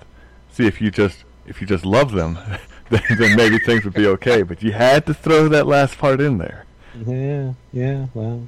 See, 0.51 0.67
if 0.67 0.81
you 0.81 0.91
just 0.91 1.25
if 1.47 1.61
you 1.61 1.67
just 1.67 1.85
love 1.85 2.13
them, 2.13 2.39
then, 2.91 3.03
then 3.19 3.37
maybe 3.37 3.59
things 3.59 3.85
would 3.85 3.95
be 3.95 4.07
okay. 4.07 4.43
But 4.43 4.63
you 4.63 4.73
had 4.73 5.07
to 5.07 5.15
throw 5.15 5.49
that 5.49 5.67
last 5.67 5.99
part 5.99 6.21
in 6.21 6.39
there. 6.39 6.65
Yeah, 7.07 7.53
yeah. 7.73 8.07
Well, 8.15 8.47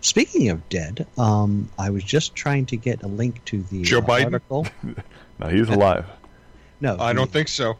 speaking 0.00 0.50
of 0.50 0.68
dead, 0.68 1.06
um, 1.16 1.70
I 1.78 1.90
was 1.90 2.04
just 2.04 2.34
trying 2.34 2.66
to 2.66 2.76
get 2.76 3.02
a 3.02 3.08
link 3.08 3.42
to 3.46 3.62
the 3.62 3.82
Joe 3.82 3.98
uh, 3.98 4.02
Biden? 4.02 4.24
article. 4.24 4.66
No, 5.38 5.48
he's 5.48 5.68
alive. 5.70 6.06
No, 6.80 6.96
I 7.00 7.12
the- 7.12 7.16
don't 7.18 7.30
think 7.32 7.48
so. 7.48 7.76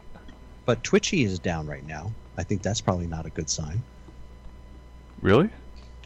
But 0.65 0.83
Twitchy 0.83 1.23
is 1.23 1.39
down 1.39 1.65
right 1.65 1.85
now. 1.85 2.11
I 2.37 2.43
think 2.43 2.61
that's 2.61 2.81
probably 2.81 3.07
not 3.07 3.25
a 3.25 3.29
good 3.29 3.49
sign. 3.49 3.81
Really? 5.23 5.49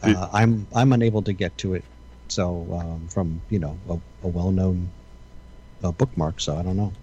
Did- 0.04 0.16
Uh, 0.16 0.30
I'm 0.32 0.68
I'm 0.74 0.94
unable 0.94 1.24
to 1.24 1.34
get 1.34 1.58
to 1.58 1.74
it, 1.74 1.84
so 2.30 2.66
um, 2.80 3.08
from 3.10 3.42
you 3.50 3.58
know 3.60 3.78
a, 3.90 3.94
a 4.24 4.28
well-known 4.28 4.90
uh, 5.84 5.92
bookmark. 5.92 6.40
So 6.40 6.56
I 6.56 6.62
don't 6.62 6.78
know. 6.78 6.94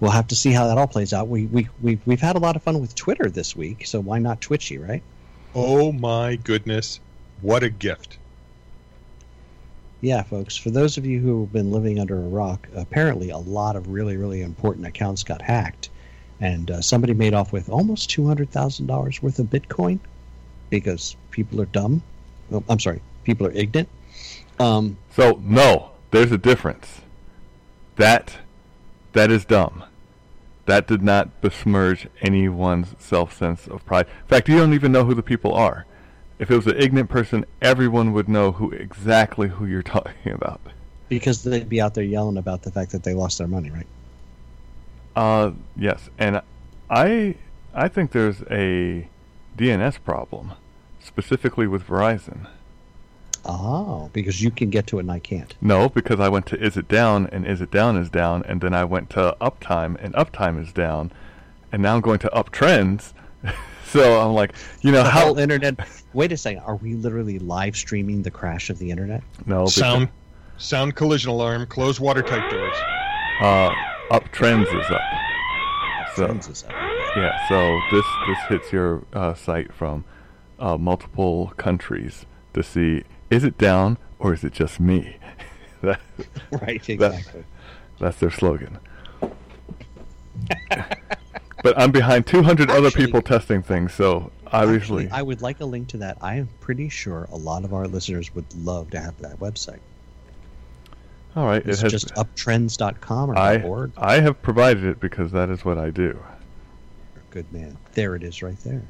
We'll 0.00 0.10
have 0.10 0.28
to 0.28 0.34
see 0.34 0.50
how 0.50 0.66
that 0.66 0.78
all 0.78 0.86
plays 0.88 1.12
out. 1.12 1.28
We 1.28 1.44
we 1.46 1.68
we've, 1.82 2.00
we've 2.06 2.20
had 2.20 2.36
a 2.36 2.38
lot 2.38 2.56
of 2.56 2.62
fun 2.62 2.80
with 2.80 2.94
Twitter 2.94 3.28
this 3.28 3.54
week, 3.54 3.86
so 3.86 4.00
why 4.00 4.18
not 4.18 4.40
Twitchy, 4.40 4.78
right? 4.78 5.02
Oh 5.54 5.92
my 5.92 6.36
goodness. 6.36 7.00
What 7.42 7.62
a 7.62 7.68
gift. 7.70 8.16
Yeah, 10.00 10.22
folks. 10.22 10.56
For 10.56 10.70
those 10.70 10.96
of 10.96 11.04
you 11.04 11.20
who 11.20 11.42
have 11.42 11.52
been 11.52 11.70
living 11.70 11.98
under 12.00 12.16
a 12.16 12.28
rock, 12.28 12.66
apparently 12.74 13.28
a 13.28 13.36
lot 13.36 13.76
of 13.76 13.88
really 13.88 14.16
really 14.16 14.40
important 14.40 14.86
accounts 14.86 15.22
got 15.22 15.42
hacked, 15.42 15.90
and 16.40 16.70
uh, 16.70 16.80
somebody 16.80 17.12
made 17.12 17.34
off 17.34 17.52
with 17.52 17.68
almost 17.68 18.08
two 18.08 18.26
hundred 18.26 18.50
thousand 18.50 18.86
dollars 18.86 19.20
worth 19.22 19.38
of 19.38 19.48
Bitcoin 19.48 19.98
because 20.70 21.16
people 21.30 21.60
are 21.60 21.66
dumb. 21.66 22.02
Well, 22.48 22.64
I'm 22.68 22.80
sorry, 22.80 23.00
people 23.24 23.46
are 23.46 23.52
ignorant. 23.52 23.88
Um, 24.58 24.96
So 25.14 25.40
no, 25.42 25.90
there's 26.10 26.32
a 26.32 26.38
difference. 26.38 27.00
That 27.96 28.38
that 29.12 29.30
is 29.30 29.44
dumb. 29.44 29.84
That 30.66 30.86
did 30.86 31.02
not 31.02 31.40
besmirch 31.40 32.06
anyone's 32.22 32.94
self 32.98 33.36
sense 33.36 33.66
of 33.66 33.84
pride. 33.84 34.06
In 34.22 34.26
fact, 34.28 34.48
you 34.48 34.56
don't 34.56 34.72
even 34.74 34.92
know 34.92 35.04
who 35.04 35.14
the 35.14 35.22
people 35.22 35.52
are. 35.54 35.84
If 36.38 36.50
it 36.50 36.56
was 36.56 36.66
an 36.66 36.76
ignorant 36.78 37.10
person, 37.10 37.44
everyone 37.60 38.12
would 38.12 38.28
know 38.28 38.52
who 38.52 38.70
exactly 38.70 39.48
who 39.48 39.66
you're 39.66 39.82
talking 39.96 40.32
about. 40.32 40.60
because 41.08 41.42
they'd 41.42 41.68
be 41.68 41.80
out 41.80 41.94
there 41.94 42.04
yelling 42.04 42.36
about 42.38 42.62
the 42.62 42.70
fact 42.70 42.92
that 42.92 43.02
they 43.02 43.14
lost 43.14 43.38
their 43.38 43.48
money, 43.48 43.70
right? 43.70 43.86
Uh, 45.16 45.50
yes, 45.76 46.08
and 46.18 46.40
I 46.88 47.34
I 47.74 47.88
think 47.88 48.12
there's 48.12 48.42
a 48.50 49.08
DNS 49.56 50.02
problem, 50.04 50.52
specifically 51.02 51.66
with 51.66 51.86
Verizon. 51.86 52.46
Oh, 53.44 54.10
because 54.12 54.42
you 54.42 54.50
can 54.50 54.68
get 54.70 54.86
to 54.88 54.98
it 54.98 55.02
and 55.02 55.10
I 55.12 55.18
can't. 55.18 55.54
No, 55.60 55.88
because 55.88 56.20
I 56.20 56.28
went 56.28 56.46
to 56.46 56.62
Is 56.62 56.76
It 56.76 56.88
Down 56.88 57.26
and 57.32 57.46
Is 57.46 57.60
It 57.60 57.70
Down 57.70 57.96
is 57.96 58.10
down, 58.10 58.42
and 58.44 58.60
then 58.60 58.74
I 58.74 58.84
went 58.84 59.08
to 59.10 59.34
Uptime 59.40 59.96
and 60.02 60.12
Uptime 60.14 60.62
is 60.62 60.72
down, 60.72 61.10
and 61.72 61.80
now 61.82 61.94
I'm 61.94 62.02
going 62.02 62.18
to 62.20 62.28
Uptrends. 62.34 63.12
so 63.86 64.20
I'm 64.20 64.34
like, 64.34 64.54
you 64.82 64.92
know 64.92 65.02
The 65.02 65.10
how? 65.10 65.20
whole 65.26 65.38
internet. 65.38 65.78
Wait 66.12 66.32
a 66.32 66.36
second. 66.36 66.60
Are 66.64 66.76
we 66.76 66.94
literally 66.94 67.38
live 67.38 67.76
streaming 67.76 68.22
the 68.22 68.30
crash 68.30 68.68
of 68.68 68.78
the 68.78 68.90
internet? 68.90 69.22
No, 69.46 69.60
because, 69.60 69.74
Sound 69.74 70.08
sound 70.58 70.94
collision 70.94 71.30
alarm, 71.30 71.66
close 71.66 71.98
watertight 71.98 72.50
doors. 72.50 72.76
Uh, 73.40 73.70
Uptrends 74.10 74.66
is 74.66 74.90
up. 74.90 75.00
So- 76.16 76.50
is 76.50 76.64
up. 76.64 76.89
Yeah, 77.16 77.48
so 77.48 77.80
this 77.90 78.04
this 78.28 78.38
hits 78.48 78.72
your 78.72 79.02
uh, 79.12 79.34
site 79.34 79.72
from 79.72 80.04
uh, 80.58 80.78
multiple 80.78 81.52
countries 81.56 82.24
to 82.54 82.62
see 82.62 83.04
is 83.30 83.44
it 83.44 83.58
down 83.58 83.98
or 84.18 84.34
is 84.34 84.44
it 84.44 84.52
just 84.52 84.78
me? 84.80 85.16
that, 85.82 86.00
Right, 86.50 86.86
exactly. 86.88 87.44
that's 87.98 88.18
their 88.18 88.30
slogan. 88.30 88.78
but 91.62 91.78
I'm 91.78 91.90
behind 91.90 92.26
200 92.26 92.70
other 92.70 92.90
people 92.90 93.22
testing 93.22 93.62
things, 93.62 93.94
so 93.94 94.30
obviously, 94.48 95.04
Actually, 95.04 95.18
I 95.18 95.22
would 95.22 95.42
like 95.42 95.60
a 95.60 95.64
link 95.64 95.88
to 95.88 95.96
that. 95.98 96.18
I 96.20 96.36
am 96.36 96.48
pretty 96.60 96.88
sure 96.88 97.28
a 97.30 97.36
lot 97.36 97.64
of 97.64 97.72
our 97.72 97.86
listeners 97.86 98.34
would 98.34 98.52
love 98.54 98.90
to 98.90 99.00
have 99.00 99.16
that 99.20 99.38
website. 99.38 99.80
all 101.36 101.46
right. 101.46 101.64
It's 101.66 101.78
it 101.78 101.84
has, 101.84 101.92
just 101.92 102.14
uptrends.com 102.14 103.30
or 103.30 103.38
I 103.38 103.62
.org. 103.62 103.92
I 103.96 104.20
have 104.20 104.42
provided 104.42 104.84
it 104.84 105.00
because 105.00 105.32
that 105.32 105.50
is 105.50 105.64
what 105.64 105.78
I 105.78 105.90
do. 105.90 106.18
Good 107.30 107.52
man. 107.52 107.76
There 107.94 108.14
it 108.16 108.22
is 108.22 108.42
right 108.42 108.58
there. 108.64 108.82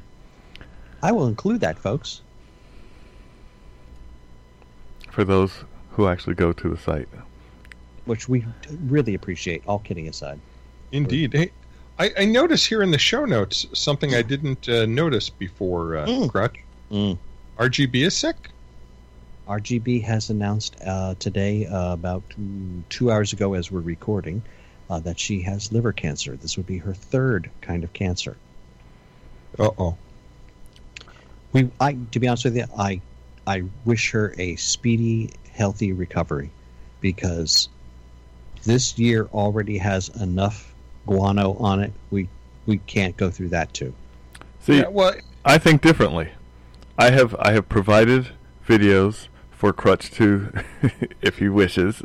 I 1.03 1.11
will 1.11 1.27
include 1.27 1.61
that, 1.61 1.77
folks. 1.77 2.21
For 5.11 5.23
those 5.23 5.51
who 5.91 6.07
actually 6.07 6.35
go 6.35 6.53
to 6.53 6.69
the 6.69 6.77
site. 6.77 7.07
Which 8.05 8.27
we 8.27 8.45
really 8.85 9.13
appreciate, 9.13 9.63
all 9.67 9.79
kidding 9.79 10.07
aside. 10.07 10.39
Indeed. 10.91 11.33
Hey, 11.33 11.51
I, 11.99 12.11
I 12.19 12.25
notice 12.25 12.65
here 12.65 12.81
in 12.81 12.91
the 12.91 12.97
show 12.97 13.25
notes 13.25 13.65
something 13.73 14.15
I 14.15 14.21
didn't 14.21 14.67
uh, 14.67 14.85
notice 14.85 15.29
before, 15.29 15.97
uh, 15.97 16.05
Mm. 16.07 16.29
Crutch. 16.29 16.57
Mm. 16.91 17.17
RBG 17.59 17.95
is 18.05 18.15
sick? 18.17 18.35
RBG 19.47 20.01
has 20.03 20.29
announced 20.29 20.75
uh, 20.85 21.15
today, 21.19 21.65
uh, 21.67 21.93
about 21.93 22.23
two 22.89 23.11
hours 23.11 23.33
ago 23.33 23.53
as 23.53 23.71
we're 23.71 23.81
recording, 23.81 24.41
uh, 24.91 24.99
that 24.99 25.17
she 25.17 25.41
has 25.41 25.71
liver 25.71 25.93
cancer. 25.93 26.35
This 26.35 26.57
would 26.57 26.67
be 26.67 26.77
her 26.79 26.93
third 26.93 27.49
kind 27.61 27.85
of 27.85 27.93
cancer. 27.93 28.35
Uh 29.57 29.69
oh. 29.77 29.97
We, 31.53 31.71
I, 31.79 31.93
to 32.11 32.19
be 32.19 32.27
honest 32.27 32.43
with 32.43 32.57
you, 32.57 32.65
I, 32.77 32.99
I 33.47 33.63
wish 33.85 34.11
her 34.11 34.35
a 34.37 34.57
speedy, 34.57 35.31
healthy 35.53 35.93
recovery, 35.93 36.51
because 36.99 37.69
this 38.63 38.97
year 38.97 39.29
already 39.33 39.77
has 39.77 40.09
enough 40.09 40.73
guano 41.07 41.53
on 41.53 41.81
it. 41.81 41.93
We, 42.09 42.27
we 42.65 42.79
can't 42.79 43.15
go 43.15 43.31
through 43.31 43.49
that 43.49 43.73
too. 43.73 43.93
See, 44.59 44.79
Yeah, 44.79 44.89
well, 44.89 45.13
I 45.45 45.57
think 45.57 45.81
differently. 45.81 46.29
I 46.97 47.11
have 47.11 47.33
I 47.39 47.53
have 47.53 47.67
provided 47.69 48.27
videos 48.67 49.27
for 49.51 49.71
Crutch 49.71 50.11
to, 50.11 50.51
if 51.21 51.37
he 51.37 51.47
wishes, 51.47 52.03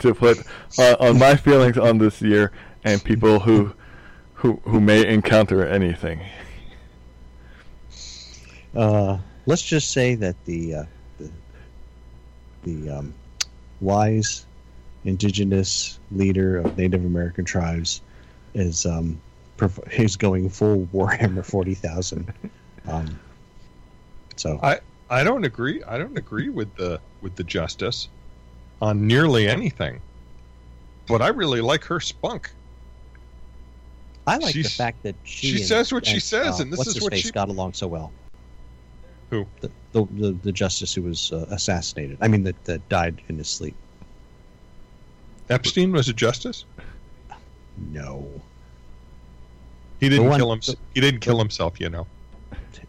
to 0.00 0.14
put 0.14 0.38
uh, 0.78 0.96
on 1.00 1.18
my 1.18 1.36
feelings 1.36 1.78
on 1.78 1.98
this 1.98 2.20
year 2.22 2.52
and 2.84 3.02
people 3.02 3.40
who 3.40 3.72
who 4.34 4.60
who 4.64 4.80
may 4.80 5.06
encounter 5.06 5.66
anything. 5.66 6.20
Uh, 8.74 9.18
let's 9.46 9.62
just 9.62 9.90
say 9.90 10.14
that 10.16 10.36
the 10.44 10.74
uh, 10.74 10.84
the, 11.18 11.30
the 12.64 12.90
um, 12.90 13.14
wise 13.80 14.46
indigenous 15.04 15.98
leader 16.10 16.58
of 16.58 16.76
Native 16.76 17.04
American 17.04 17.44
tribes 17.44 18.00
is 18.54 18.86
um, 18.86 19.20
prov- 19.56 19.80
is 19.92 20.16
going 20.16 20.48
full 20.48 20.86
Warhammer 20.92 21.44
forty 21.44 21.74
thousand. 21.74 22.32
Um, 22.88 23.18
so 24.36 24.58
I 24.62 24.80
I 25.08 25.22
don't 25.24 25.44
agree. 25.44 25.82
I 25.84 25.98
don't 25.98 26.16
agree 26.16 26.48
with 26.48 26.74
the 26.76 27.00
with 27.20 27.36
the 27.36 27.44
justice 27.44 28.08
on 28.82 29.06
nearly 29.06 29.48
anything. 29.48 30.00
But 31.06 31.22
I 31.22 31.28
really 31.28 31.60
like 31.60 31.84
her 31.84 32.00
spunk. 32.00 32.50
I 34.26 34.36
like 34.36 34.54
the 34.54 34.62
fact 34.64 35.02
that 35.04 35.14
she 35.24 35.46
she 35.48 35.56
and- 35.58 35.66
says 35.66 35.92
what 35.92 36.04
she 36.06 36.20
says, 36.20 36.60
and 36.60 36.72
this 36.72 36.86
is 36.86 37.00
what 37.00 37.12
face 37.12 37.24
she- 37.26 37.30
got 37.30 37.48
along 37.48 37.72
so 37.72 37.86
well. 37.86 38.12
Who? 39.30 39.46
The 39.60 39.70
the, 39.92 40.04
the, 40.04 40.32
the 40.32 40.52
justice 40.52 40.92
who 40.94 41.02
was 41.02 41.32
uh, 41.32 41.46
assassinated. 41.50 42.18
I 42.20 42.28
mean, 42.28 42.44
that, 42.44 42.62
that 42.64 42.86
died 42.88 43.20
in 43.28 43.38
his 43.38 43.48
sleep. 43.48 43.74
Epstein 45.50 45.92
was 45.92 46.08
a 46.08 46.12
justice. 46.12 46.64
No, 47.90 48.28
He 50.00 50.08
didn't 50.08 50.28
one- 50.28 50.38
kill 50.38 50.50
himself. 50.50 50.78
He 50.94 51.00
didn't 51.00 51.20
kill 51.20 51.38
himself. 51.38 51.80
You 51.80 51.88
know. 51.90 52.06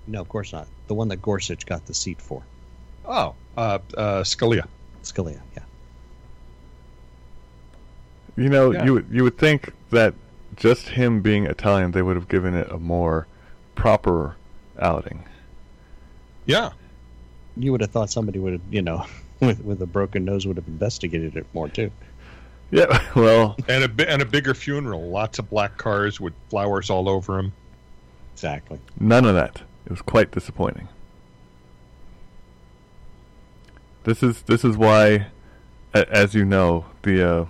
no, 0.08 0.22
of 0.22 0.30
course 0.30 0.54
not. 0.54 0.68
The 0.88 0.94
one 0.94 1.08
that 1.10 1.22
Gorsuch 1.22 1.66
got 1.66 1.86
the 1.86 1.94
seat 1.94 2.22
for. 2.22 2.44
Oh, 3.06 3.36
uh, 3.58 3.80
uh, 3.98 4.22
Scalia. 4.24 4.68
Scalia, 5.04 5.40
yeah. 5.56 5.63
You 8.36 8.50
know, 8.50 8.72
Yeah. 8.72 8.86
you 8.86 8.94
would 8.94 9.08
you 9.12 9.24
would 9.24 9.38
think 9.38 9.74
that 9.92 10.14
just 10.56 10.90
him 10.90 11.22
being 11.22 11.46
Italian, 11.46 11.92
they 11.92 12.02
would 12.02 12.16
have 12.16 12.28
given 12.28 12.54
it 12.56 12.70
a 12.72 12.78
more 12.78 13.28
proper 13.76 14.36
outing. 14.80 15.24
Yeah. 16.46 16.72
You 17.56 17.72
would 17.72 17.82
have 17.82 17.92
thought 17.92 18.10
somebody 18.10 18.40
would 18.40 18.54
have, 18.54 18.62
you 18.72 18.82
know, 18.82 19.06
with 19.40 19.64
with 19.64 19.82
a 19.82 19.86
broken 19.86 20.26
nose 20.26 20.46
would 20.48 20.58
have 20.58 20.68
investigated 20.68 21.36
it 21.38 21.46
more 21.54 21.70
too. 21.70 21.92
Yeah, 22.72 23.04
well, 23.16 23.56
And 23.68 23.84
a 23.84 23.88
bi- 23.88 24.06
and 24.06 24.22
a 24.22 24.26
bigger 24.26 24.56
funeral. 24.56 25.10
Lots 25.10 25.38
of 25.38 25.48
black 25.50 25.78
cars 25.78 26.20
with 26.20 26.34
flowers 26.50 26.90
all 26.90 27.08
over 27.08 27.36
them. 27.38 27.54
Exactly. 28.34 28.80
None 29.00 29.26
of 29.26 29.36
that. 29.36 29.62
It 29.86 29.92
was 29.92 30.02
quite 30.02 30.32
disappointing. 30.32 30.88
This 34.06 34.24
is 34.24 34.42
this 34.44 34.66
is 34.66 34.76
why, 34.76 35.28
as 35.94 36.34
you 36.34 36.46
know, 36.46 36.86
the 37.04 37.30
uh, 37.32 37.46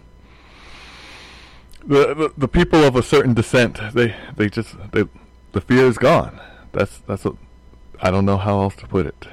the, 1.85 2.13
the 2.13 2.33
the 2.37 2.47
people 2.47 2.83
of 2.83 2.95
a 2.95 3.03
certain 3.03 3.33
descent 3.33 3.79
they 3.93 4.15
they 4.35 4.49
just 4.49 4.75
they 4.91 5.03
the 5.51 5.61
fear 5.61 5.85
is 5.85 5.97
gone. 5.97 6.39
That's 6.71 6.99
that's 6.99 7.25
a, 7.25 7.33
I 8.01 8.09
don't 8.11 8.25
know 8.25 8.37
how 8.37 8.61
else 8.61 8.75
to 8.77 8.87
put 8.87 9.05
it. 9.05 9.27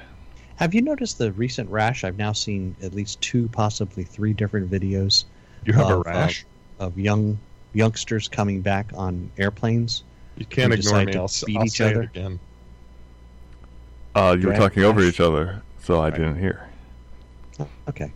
Have 0.57 0.75
you 0.75 0.83
noticed 0.83 1.17
the 1.19 1.33
recent 1.33 1.71
rash? 1.71 2.05
I've 2.05 2.19
now 2.19 2.33
seen 2.33 2.77
at 2.83 2.93
least 2.95 3.21
two, 3.23 3.49
possibly 3.49 4.05
three 4.05 4.35
different 4.35 4.71
videos 4.71 5.25
You 5.65 5.73
have 5.73 5.89
a 5.89 5.95
Of, 5.95 6.07
uh, 6.07 6.11
rash. 6.11 6.45
of 6.79 6.99
young 6.99 7.39
youngsters 7.73 8.29
coming 8.29 8.61
back 8.61 8.91
on 8.95 9.31
airplanes. 9.39 10.03
you 10.37 10.45
can't 10.45 10.73
you 10.73 10.79
ignore 10.79 11.01
decide 11.01 11.07
me. 11.07 11.13
to 11.13 11.19
I'll, 11.21 11.31
beat 11.47 11.57
I'll 11.57 11.67
each 11.67 11.73
say 11.73 11.91
other? 11.91 12.03
it 12.03 12.11
again. 12.11 12.41
Uh, 14.15 14.37
you 14.39 14.49
were 14.49 14.53
Drag 14.55 14.61
talking 14.61 14.83
over 14.83 15.01
each 15.01 15.21
other, 15.21 15.63
so 15.83 16.01
I 16.01 16.09
Right. 16.09 16.15
didn't 16.15 16.39
hear. 16.39 16.69
Oh, 17.59 17.69
okay. 17.89 18.13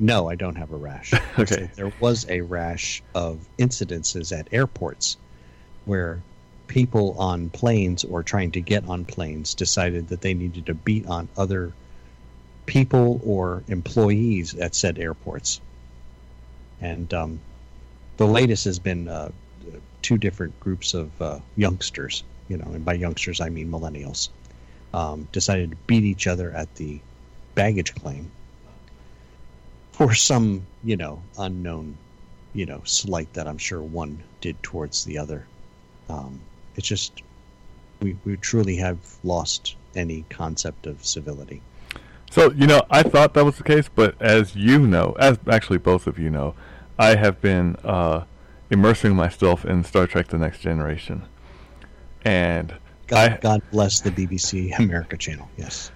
No, 0.00 0.30
I 0.30 0.34
don't 0.34 0.56
have 0.56 0.72
a 0.72 0.76
rash. 0.76 1.12
Okay. 1.38 1.70
There 1.76 1.92
was 2.00 2.26
a 2.28 2.40
rash 2.40 3.02
of 3.14 3.46
incidences 3.58 4.36
at 4.36 4.48
airports 4.50 5.18
where 5.84 6.20
people 6.66 7.14
on 7.18 7.50
planes 7.50 8.04
or 8.04 8.22
trying 8.22 8.50
to 8.52 8.60
get 8.60 8.88
on 8.88 9.04
planes 9.04 9.54
decided 9.54 10.08
that 10.08 10.22
they 10.22 10.34
needed 10.34 10.66
to 10.66 10.74
beat 10.74 11.06
on 11.06 11.28
other 11.36 11.72
people 12.66 13.20
or 13.24 13.62
employees 13.68 14.54
at 14.54 14.74
said 14.74 14.98
airports. 14.98 15.60
And 16.80 17.12
um, 17.12 17.40
the 18.16 18.26
latest 18.26 18.64
has 18.64 18.78
been 18.78 19.06
uh, 19.06 19.30
two 20.00 20.16
different 20.16 20.58
groups 20.60 20.94
of 20.94 21.10
uh, 21.20 21.40
youngsters, 21.56 22.24
you 22.48 22.56
know, 22.56 22.70
and 22.72 22.84
by 22.84 22.94
youngsters 22.94 23.40
I 23.40 23.50
mean 23.50 23.70
millennials, 23.70 24.30
um, 24.94 25.28
decided 25.32 25.70
to 25.70 25.76
beat 25.86 26.04
each 26.04 26.26
other 26.26 26.52
at 26.52 26.74
the 26.76 27.00
baggage 27.54 27.94
claim 27.94 28.30
for 30.00 30.14
some, 30.14 30.66
you 30.82 30.96
know, 30.96 31.20
unknown, 31.38 31.94
you 32.54 32.64
know, 32.64 32.80
slight 32.84 33.30
that 33.34 33.46
I'm 33.46 33.58
sure 33.58 33.82
one 33.82 34.22
did 34.40 34.60
towards 34.62 35.04
the 35.04 35.18
other. 35.18 35.44
Um, 36.08 36.40
it's 36.76 36.88
just 36.88 37.20
we 38.00 38.16
we 38.24 38.38
truly 38.38 38.76
have 38.76 38.96
lost 39.22 39.76
any 39.94 40.24
concept 40.30 40.86
of 40.86 41.04
civility. 41.04 41.60
So 42.30 42.50
you 42.52 42.66
know, 42.66 42.80
I 42.90 43.02
thought 43.02 43.34
that 43.34 43.44
was 43.44 43.58
the 43.58 43.62
case, 43.62 43.90
but 43.94 44.14
as 44.22 44.56
you 44.56 44.78
know, 44.86 45.14
as 45.18 45.38
actually 45.46 45.76
both 45.78 46.06
of 46.06 46.18
you 46.18 46.30
know, 46.30 46.54
I 46.98 47.16
have 47.16 47.42
been 47.42 47.76
uh, 47.84 48.24
immersing 48.70 49.14
myself 49.14 49.66
in 49.66 49.84
Star 49.84 50.06
Trek: 50.06 50.28
The 50.28 50.38
Next 50.38 50.60
Generation, 50.60 51.24
and 52.24 52.72
God, 53.06 53.32
I- 53.32 53.36
God 53.36 53.62
bless 53.70 54.00
the 54.00 54.10
BBC 54.10 54.78
America 54.78 55.18
channel. 55.18 55.50
Yes. 55.58 55.90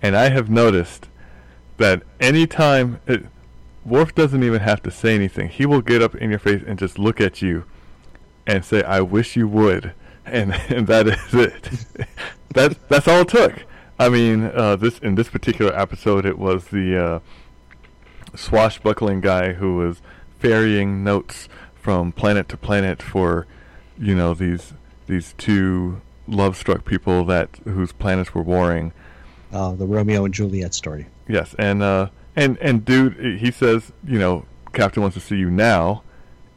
and 0.00 0.16
I 0.16 0.30
have 0.30 0.48
noticed 0.48 1.08
that 1.76 2.02
anytime 2.20 3.00
it, 3.06 3.26
Worf 3.84 4.14
doesn't 4.14 4.42
even 4.42 4.60
have 4.60 4.82
to 4.84 4.90
say 4.90 5.14
anything, 5.14 5.48
he 5.48 5.66
will 5.66 5.82
get 5.82 6.02
up 6.02 6.14
in 6.14 6.30
your 6.30 6.38
face 6.38 6.62
and 6.66 6.78
just 6.78 6.98
look 6.98 7.20
at 7.20 7.42
you 7.42 7.64
and 8.46 8.64
say, 8.64 8.82
"I 8.82 9.00
wish 9.00 9.36
you 9.36 9.46
would," 9.48 9.92
and 10.24 10.54
and 10.68 10.86
that 10.86 11.06
is 11.06 11.34
it. 11.34 11.70
that 12.54 12.88
that's 12.88 13.08
all 13.08 13.20
it 13.20 13.28
took. 13.28 13.64
I 13.98 14.08
mean, 14.08 14.44
uh, 14.44 14.76
this 14.76 14.98
in 14.98 15.14
this 15.14 15.28
particular 15.28 15.76
episode, 15.78 16.26
it 16.26 16.38
was 16.38 16.66
the 16.66 16.96
uh, 16.96 17.18
swashbuckling 18.36 19.20
guy 19.20 19.52
who 19.52 19.76
was 19.76 20.00
ferrying 20.38 21.04
notes 21.04 21.48
from 21.74 22.12
planet 22.12 22.48
to 22.48 22.56
planet 22.56 23.02
for, 23.02 23.46
you 23.98 24.14
know, 24.14 24.34
these 24.34 24.72
these 25.06 25.34
two 25.36 26.00
love-struck 26.26 26.84
people 26.84 27.24
that 27.26 27.50
whose 27.64 27.92
planets 27.92 28.34
were 28.34 28.42
warring. 28.42 28.92
Uh, 29.52 29.72
the 29.72 29.86
Romeo 29.86 30.24
and 30.24 30.34
Juliet 30.34 30.74
story. 30.74 31.06
Yes, 31.28 31.54
and 31.58 31.82
uh, 31.82 32.08
and 32.36 32.58
and 32.58 32.84
dude, 32.84 33.38
he 33.40 33.50
says, 33.50 33.92
you 34.06 34.18
know, 34.18 34.44
Captain 34.72 35.02
wants 35.02 35.14
to 35.14 35.20
see 35.20 35.36
you 35.36 35.50
now, 35.50 36.02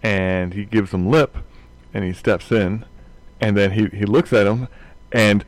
and 0.01 0.53
he 0.53 0.65
gives 0.65 0.93
him 0.93 1.09
lip, 1.09 1.37
and 1.93 2.03
he 2.03 2.13
steps 2.13 2.51
in, 2.51 2.85
and 3.39 3.55
then 3.55 3.71
he 3.71 3.87
he 3.87 4.05
looks 4.05 4.33
at 4.33 4.47
him, 4.47 4.67
and 5.11 5.45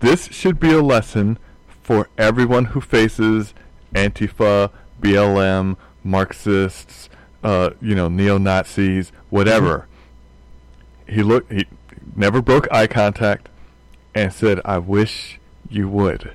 this 0.00 0.26
should 0.26 0.60
be 0.60 0.72
a 0.72 0.82
lesson 0.82 1.38
for 1.82 2.08
everyone 2.18 2.66
who 2.66 2.80
faces 2.80 3.54
Antifa, 3.94 4.70
BLM, 5.00 5.76
Marxists, 6.04 7.08
uh, 7.42 7.70
you 7.80 7.94
know, 7.94 8.08
neo 8.08 8.38
Nazis, 8.38 9.12
whatever. 9.30 9.86
He 11.08 11.22
looked. 11.22 11.52
He 11.52 11.66
never 12.14 12.42
broke 12.42 12.66
eye 12.72 12.86
contact, 12.86 13.48
and 14.14 14.32
said, 14.32 14.60
"I 14.64 14.78
wish 14.78 15.38
you 15.68 15.88
would," 15.88 16.32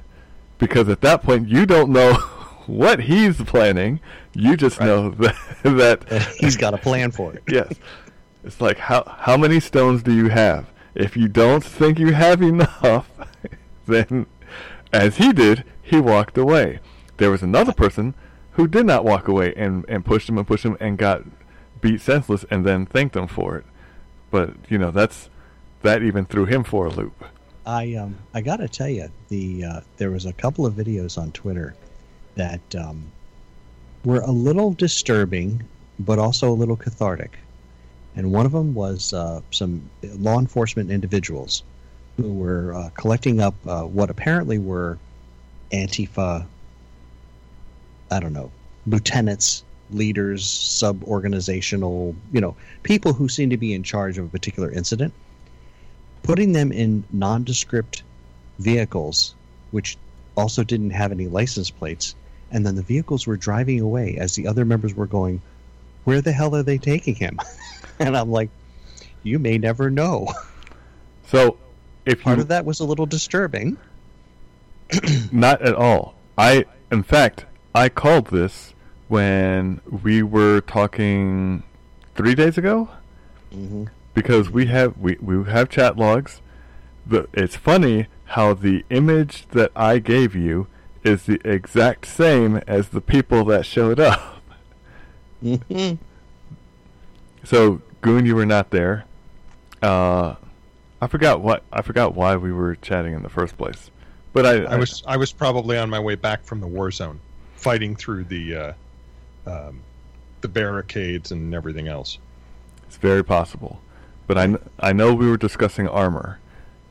because 0.58 0.90
at 0.90 1.02
that 1.02 1.24
point 1.24 1.50
you 1.50 1.66
don't 1.66 1.92
know 1.92 2.18
what 2.68 3.02
he's 3.02 3.38
planning. 3.42 4.00
You 4.34 4.56
just 4.58 4.80
Right. 4.80 4.86
know 4.88 5.10
that, 5.20 5.36
that 5.64 6.36
He's 6.40 6.58
got 6.58 6.74
a 6.74 6.78
plan 6.78 7.12
for 7.12 7.34
it. 7.34 7.44
yes. 7.50 7.74
It's 8.44 8.60
like 8.62 8.78
how 8.78 9.04
how 9.20 9.38
many 9.38 9.60
stones 9.60 10.02
do 10.04 10.14
you 10.14 10.30
have? 10.30 10.66
If 10.96 11.16
you 11.16 11.28
don't 11.28 11.64
think 11.64 12.00
you 12.00 12.14
have 12.14 12.42
enough, 12.42 13.10
then 13.86 14.26
as 14.92 15.18
he 15.18 15.32
did, 15.32 15.64
he 15.82 16.00
walked 16.00 16.38
away. 16.38 16.80
There 17.18 17.30
was 17.32 17.44
another 17.44 17.72
person 17.74 18.14
who 18.54 18.68
did 18.68 18.86
not 18.86 19.06
walk 19.06 19.28
away 19.28 19.54
and, 19.56 19.86
and 19.88 20.04
pushed 20.04 20.28
him 20.28 20.38
and 20.38 20.46
pushed 20.48 20.66
him 20.66 20.76
and 20.80 20.98
got 20.98 21.24
beat 21.80 22.02
senseless 22.02 22.44
and 22.50 22.66
then 22.66 22.86
thanked 22.86 23.16
him 23.16 23.28
for 23.28 23.56
it. 23.58 23.66
But, 24.32 24.56
you 24.70 24.78
know, 24.78 24.92
that's 24.92 25.30
that 25.82 26.02
even 26.04 26.26
threw 26.26 26.46
him 26.46 26.64
for 26.64 26.88
a 26.88 26.90
loop. 26.90 27.24
I 27.66 27.94
um 27.96 28.18
I 28.34 28.42
gotta 28.42 28.68
tell 28.68 28.90
you 28.90 29.10
the 29.30 29.64
uh, 29.64 29.82
there 29.98 30.10
was 30.12 30.26
a 30.26 30.34
couple 30.34 30.66
of 30.66 30.74
videos 30.74 31.18
on 31.18 31.32
Twitter 31.32 31.76
that 32.36 32.62
um, 32.76 33.12
were 34.04 34.22
a 34.22 34.32
little 34.32 34.74
disturbing, 34.74 35.64
but 36.00 36.20
also 36.20 36.50
a 36.50 36.54
little 36.54 36.76
cathartic. 36.76 37.38
And 38.16 38.32
one 38.32 38.46
of 38.46 38.52
them 38.52 38.74
was 38.74 39.14
uh, 39.14 39.42
some 39.52 39.90
law 40.04 40.40
enforcement 40.40 40.92
individuals 40.92 41.64
who 42.18 42.34
were 42.34 42.74
uh, 42.74 42.90
collecting 42.96 43.40
up 43.40 43.56
uh, 43.66 43.84
what 43.84 44.10
apparently 44.10 44.60
were 44.60 44.98
Antifa. 45.72 46.46
I 48.10 48.20
don't 48.20 48.34
know, 48.34 48.52
lieutenants, 48.86 49.64
leaders, 49.92 50.46
sub-organizational, 50.46 52.14
you 52.34 52.42
know, 52.42 52.56
people 52.84 53.14
who 53.14 53.30
seem 53.30 53.50
to 53.52 53.58
be 53.58 53.74
in 53.74 53.84
charge 53.84 54.18
of 54.18 54.26
a 54.26 54.30
particular 54.30 54.70
incident 54.70 55.14
putting 56.24 56.52
them 56.52 56.72
in 56.72 57.04
nondescript 57.12 58.04
vehicles, 58.60 59.36
which 59.72 59.98
also 60.38 60.64
didn't 60.64 60.92
have 60.92 61.12
any 61.12 61.28
license 61.28 61.70
plates, 61.70 62.16
and 62.52 62.66
then 62.66 62.76
the 62.76 62.82
vehicles 62.82 63.26
were 63.26 63.38
driving 63.38 63.80
away 63.80 64.18
as 64.18 64.36
the 64.36 64.48
other 64.48 64.66
members 64.66 64.94
were 64.94 65.08
going, 65.08 65.42
Where 66.04 66.22
the 66.22 66.32
hell 66.32 66.56
are 66.56 66.64
they 66.64 66.78
taking 66.78 67.16
him? 67.16 67.40
and 68.00 68.16
I'm 68.18 68.32
like, 68.32 68.50
You 69.24 69.40
may 69.40 69.58
never 69.58 69.90
know. 69.90 70.28
So 71.28 71.58
if 72.06 72.24
Part 72.24 72.38
you 72.38 72.42
of 72.42 72.48
that 72.50 72.66
was 72.66 72.80
a 72.80 72.86
little 72.86 73.06
disturbing. 73.06 73.78
Not 75.32 75.62
at 75.62 75.76
all. 75.76 76.16
I, 76.38 76.66
in 76.92 77.04
fact, 77.04 77.46
I 77.74 77.88
called 77.90 78.28
this 78.28 78.74
when 79.08 79.80
we 80.04 80.24
were 80.24 80.62
talking 80.62 81.64
three 82.16 82.36
days 82.36 82.58
ago 82.58 82.90
Mm-hmm. 83.54 83.86
because 84.14 84.50
we 84.50 84.68
have 84.68 84.98
we, 84.98 85.18
we 85.20 85.44
have 85.52 85.68
chat 85.70 85.98
logs. 85.98 86.42
The, 87.06 87.28
it's 87.34 87.58
funny 87.58 88.08
how 88.26 88.54
the 88.54 88.86
image 88.90 89.46
that 89.50 89.72
I 89.76 90.00
gave 90.00 90.36
you 90.36 90.68
is 91.04 91.24
the 91.24 91.40
exact 91.44 92.06
same 92.08 92.58
as 92.68 92.90
the 92.90 93.02
people 93.02 93.44
that 93.46 93.66
showed 93.66 94.00
up. 94.00 94.42
Mm-hmm. 95.44 95.96
So 97.44 97.82
Goon, 98.02 98.26
you 98.26 98.36
were 98.36 98.46
not 98.46 98.70
there. 98.70 99.06
Uh, 99.82 100.36
I 101.02 101.08
forgot 101.08 101.42
what 101.42 101.64
I 101.72 101.82
forgot 101.82 102.14
why 102.14 102.36
we 102.36 102.52
were 102.52 102.76
chatting 102.76 103.14
in 103.14 103.24
the 103.24 103.30
first 103.30 103.58
place. 103.58 103.90
But 104.34 104.46
I, 104.46 104.64
I 104.64 104.76
was 104.78 105.04
I 105.08 105.18
was 105.18 105.32
probably 105.32 105.78
on 105.78 105.90
my 105.90 106.00
way 106.00 106.16
back 106.16 106.44
from 106.44 106.62
the 106.62 106.68
war 106.68 106.92
zone, 106.92 107.20
fighting 107.56 107.96
through 107.96 108.26
the 108.26 108.56
uh, 108.56 108.74
um, 109.48 109.82
the 110.42 110.48
barricades 110.48 111.32
and 111.32 111.54
everything 111.54 111.88
else. 111.88 112.18
It's 112.88 112.98
very 112.98 113.24
possible. 113.24 113.82
But 114.28 114.38
I, 114.38 114.56
I 114.80 114.94
know 114.94 115.14
we 115.14 115.30
were 115.30 115.38
discussing 115.38 115.88
armor, 115.88 116.40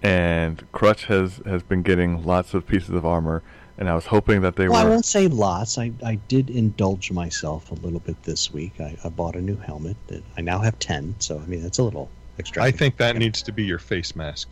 and 0.03 0.63
Crutch 0.73 1.05
has, 1.07 1.41
has 1.47 1.63
been 1.63 1.83
getting 1.83 2.25
lots 2.25 2.55
of 2.55 2.67
pieces 2.67 2.91
of 2.91 3.07
armor, 3.07 3.43
and 3.81 3.89
I 3.89 3.95
was 3.95 4.05
hoping 4.05 4.43
that 4.43 4.57
they 4.57 4.69
Well, 4.69 4.87
I 4.87 4.89
won't 4.89 5.07
say 5.07 5.27
lots. 5.27 5.79
I, 5.79 5.91
I 6.05 6.17
did 6.29 6.51
indulge 6.51 7.11
myself 7.11 7.71
a 7.71 7.75
little 7.75 7.99
bit 7.99 8.23
this 8.25 8.53
week. 8.53 8.79
I, 8.79 8.97
I 9.03 9.09
bought 9.09 9.35
a 9.37 9.41
new 9.41 9.57
helmet. 9.57 9.97
That 10.09 10.23
I 10.37 10.43
now 10.43 10.59
have 10.59 10.79
10, 10.79 11.17
so 11.19 11.39
I 11.39 11.47
mean, 11.47 11.63
that's 11.63 11.79
a 11.79 11.83
little 11.83 12.11
extra. 12.39 12.63
I 12.63 12.71
think 12.71 12.99
that 12.99 13.17
needs 13.17 13.41
to 13.43 13.53
be 13.53 13.65
your 13.65 13.79
face 13.79 14.15
mask. 14.15 14.49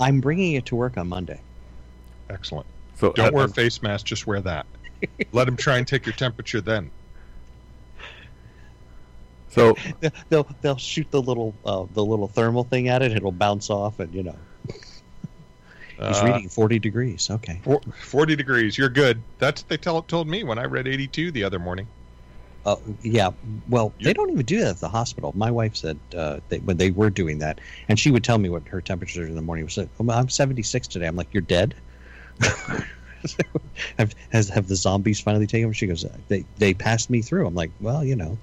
I'm 0.00 0.20
bringing 0.20 0.54
it 0.54 0.66
to 0.66 0.76
work 0.76 0.98
on 0.98 1.08
Monday. 1.08 1.40
Excellent. 2.28 2.66
So 2.96 3.12
Don't 3.12 3.28
uh, 3.28 3.36
wear 3.36 3.44
a 3.44 3.48
face 3.48 3.80
mask. 3.82 4.04
Just 4.04 4.26
wear 4.26 4.40
that. 4.40 4.66
Let 5.32 5.46
him 5.46 5.56
try 5.56 5.78
and 5.78 5.86
take 5.86 6.04
your 6.04 6.14
temperature 6.14 6.60
then. 6.60 6.90
So 9.48 9.76
they'll 10.28 10.48
they'll 10.60 10.76
shoot 10.76 11.08
the 11.12 11.22
little 11.22 11.54
uh, 11.64 11.84
the 11.92 12.04
little 12.04 12.26
thermal 12.26 12.64
thing 12.64 12.88
at 12.88 13.00
it. 13.02 13.12
It'll 13.12 13.30
bounce 13.30 13.70
off, 13.70 14.00
and 14.00 14.12
you 14.12 14.24
know 14.24 14.36
he's 15.98 16.20
Uh, 16.20 16.22
reading 16.24 16.48
forty 16.48 16.78
degrees. 16.78 17.28
Okay, 17.30 17.60
40 18.02 18.36
degrees. 18.36 18.76
You're 18.78 18.88
good. 18.88 19.22
That's 19.38 19.62
what 19.62 19.68
they 19.68 19.76
tell, 19.76 20.02
told 20.02 20.28
me 20.28 20.42
when 20.44 20.58
I 20.58 20.64
read 20.64 20.86
82 20.88 21.30
the 21.30 21.44
other 21.44 21.58
morning. 21.58 21.86
uh, 22.66 22.76
yeah. 23.02 23.30
Well, 23.68 23.92
You- 23.98 24.06
they 24.06 24.12
don't 24.14 24.30
even 24.30 24.44
do 24.46 24.58
that 24.60 24.68
at 24.68 24.80
the 24.80 24.88
hospital. 24.88 25.32
My 25.36 25.50
wife 25.50 25.76
said 25.76 25.98
uh, 26.16 26.40
they, 26.48 26.58
when 26.60 26.76
they 26.78 26.90
were 26.90 27.10
doing 27.10 27.38
that, 27.40 27.60
and 27.88 27.98
she 27.98 28.10
would 28.10 28.24
tell 28.24 28.38
me 28.38 28.48
what 28.48 28.66
her 28.68 28.80
temperature 28.80 29.26
in 29.26 29.34
the 29.34 29.42
morning 29.42 29.64
was. 29.66 29.76
Oh, 29.78 29.86
I'm 30.10 30.28
seventy 30.30 30.62
six 30.62 30.88
today. 30.88 31.06
I'm 31.06 31.16
like, 31.16 31.28
you're 31.32 31.42
dead. 31.42 31.74
have 33.98 34.14
has 34.30 34.48
have 34.48 34.66
the 34.68 34.76
zombies 34.76 35.20
finally 35.20 35.46
taken? 35.46 35.72
She 35.72 35.86
goes, 35.86 36.04
they 36.28 36.44
they 36.58 36.74
passed 36.74 37.10
me 37.10 37.22
through. 37.22 37.46
I'm 37.46 37.54
like, 37.54 37.70
well, 37.80 38.04
you 38.04 38.16
know, 38.16 38.36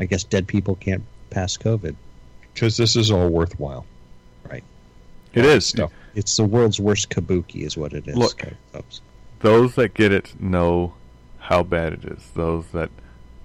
I 0.00 0.06
guess 0.06 0.24
dead 0.24 0.46
people 0.46 0.74
can't 0.76 1.02
pass 1.30 1.56
COVID. 1.56 1.94
Because 2.54 2.76
this 2.76 2.96
is 2.96 3.10
all 3.10 3.28
worthwhile. 3.28 3.86
Right. 4.48 4.64
It 5.34 5.44
is. 5.44 5.66
Stuff. 5.66 5.92
It's 6.18 6.36
the 6.36 6.44
world's 6.44 6.80
worst 6.80 7.10
kabuki, 7.10 7.62
is 7.62 7.76
what 7.76 7.92
it 7.92 8.08
is. 8.08 8.16
Look. 8.16 8.42
Those 9.38 9.76
that 9.76 9.94
get 9.94 10.10
it 10.10 10.40
know 10.40 10.94
how 11.38 11.62
bad 11.62 11.92
it 11.92 12.04
is. 12.04 12.30
Those 12.34 12.66
that 12.72 12.90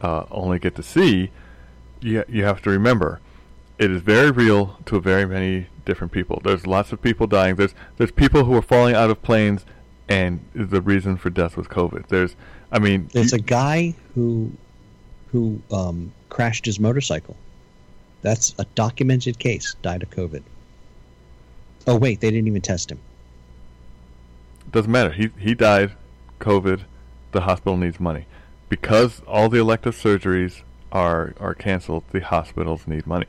uh, 0.02 0.26
only 0.32 0.58
get 0.58 0.76
to 0.78 0.84
see, 0.84 1.30
you, 2.02 2.24
you 2.28 2.44
have 2.46 2.64
to 2.64 2.72
remember, 2.72 3.20
it 3.78 3.92
is 3.92 4.02
very 4.02 4.32
real 4.32 4.80
to 4.88 5.00
very 5.00 5.28
many 5.28 5.68
different 5.86 6.12
people. 6.12 6.42
There's 6.44 6.66
lots 6.66 6.92
of 6.92 7.00
people 7.00 7.28
dying. 7.28 7.58
There's 7.58 7.76
there's 7.98 8.12
people 8.12 8.44
who 8.46 8.56
are 8.56 8.62
falling 8.64 8.96
out 8.96 9.12
of 9.12 9.22
planes, 9.22 9.66
and 10.10 10.40
the 10.56 10.82
reason 10.82 11.16
for 11.16 11.30
death 11.30 11.56
was 11.56 11.68
COVID. 11.68 12.08
There's, 12.08 12.36
I 12.72 12.80
mean, 12.80 13.08
There's 13.14 13.34
you- 13.34 13.38
a 13.38 13.42
guy 13.42 13.94
who 14.16 14.52
who 15.32 15.62
um, 15.72 16.12
crashed 16.30 16.66
his 16.66 16.80
motorcycle. 16.80 17.38
That's 18.24 18.56
a 18.58 18.66
documented 18.74 19.38
case. 19.38 19.76
Died 19.84 20.02
of 20.02 20.10
COVID. 20.10 20.42
Oh 21.88 21.98
wait, 21.98 22.22
they 22.22 22.32
didn't 22.32 22.48
even 22.48 22.62
test 22.62 22.92
him. 22.92 23.00
Doesn't 24.72 24.92
matter. 24.92 25.12
He 25.12 25.30
he 25.38 25.54
died, 25.54 25.94
COVID. 26.40 26.82
The 27.32 27.42
hospital 27.42 27.78
needs 27.78 28.00
money 28.00 28.28
because 28.70 29.22
all 29.28 29.50
the 29.50 29.60
elective 29.60 29.96
surgeries 29.96 30.62
are 30.92 31.34
are 31.40 31.54
canceled. 31.54 32.04
The 32.12 32.22
hospitals 32.22 32.88
need 32.88 33.06
money. 33.06 33.26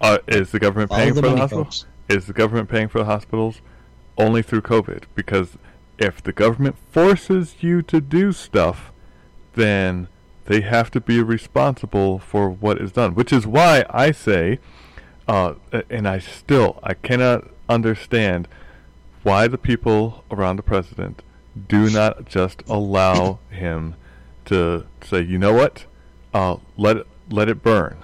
Uh, 0.00 0.18
is 0.26 0.50
the 0.52 0.58
government 0.58 0.90
paying 0.90 1.14
the 1.14 1.22
for 1.22 1.28
the 1.28 1.36
hospitals? 1.36 1.86
Is 2.08 2.26
the 2.26 2.32
government 2.32 2.68
paying 2.68 2.88
for 2.88 2.98
the 2.98 3.04
hospitals? 3.04 3.60
Only 4.16 4.42
through 4.42 4.62
COVID. 4.62 5.04
Because 5.14 5.58
if 5.98 6.22
the 6.22 6.32
government 6.32 6.76
forces 6.90 7.56
you 7.60 7.82
to 7.82 8.00
do 8.00 8.32
stuff, 8.32 8.92
then 9.54 10.08
they 10.46 10.62
have 10.62 10.90
to 10.92 11.00
be 11.00 11.22
responsible 11.22 12.18
for 12.18 12.48
what 12.48 12.80
is 12.80 12.92
done. 12.92 13.14
Which 13.14 13.32
is 13.32 13.46
why 13.46 13.84
I 13.90 14.10
say, 14.10 14.58
uh, 15.28 15.54
and 15.88 16.08
I 16.08 16.18
still 16.18 16.80
I 16.82 16.94
cannot 16.94 17.48
understand 17.70 18.48
why 19.22 19.46
the 19.48 19.58
people 19.58 20.24
around 20.30 20.56
the 20.56 20.62
president 20.62 21.22
do 21.68 21.90
not 21.90 22.26
just 22.26 22.62
allow 22.68 23.38
him 23.50 23.94
to 24.46 24.86
say, 25.02 25.22
you 25.22 25.38
know 25.38 25.52
what, 25.52 25.84
uh, 26.34 26.56
let 26.76 26.96
it 26.98 27.06
let 27.30 27.48
it 27.48 27.62
burn. 27.62 27.98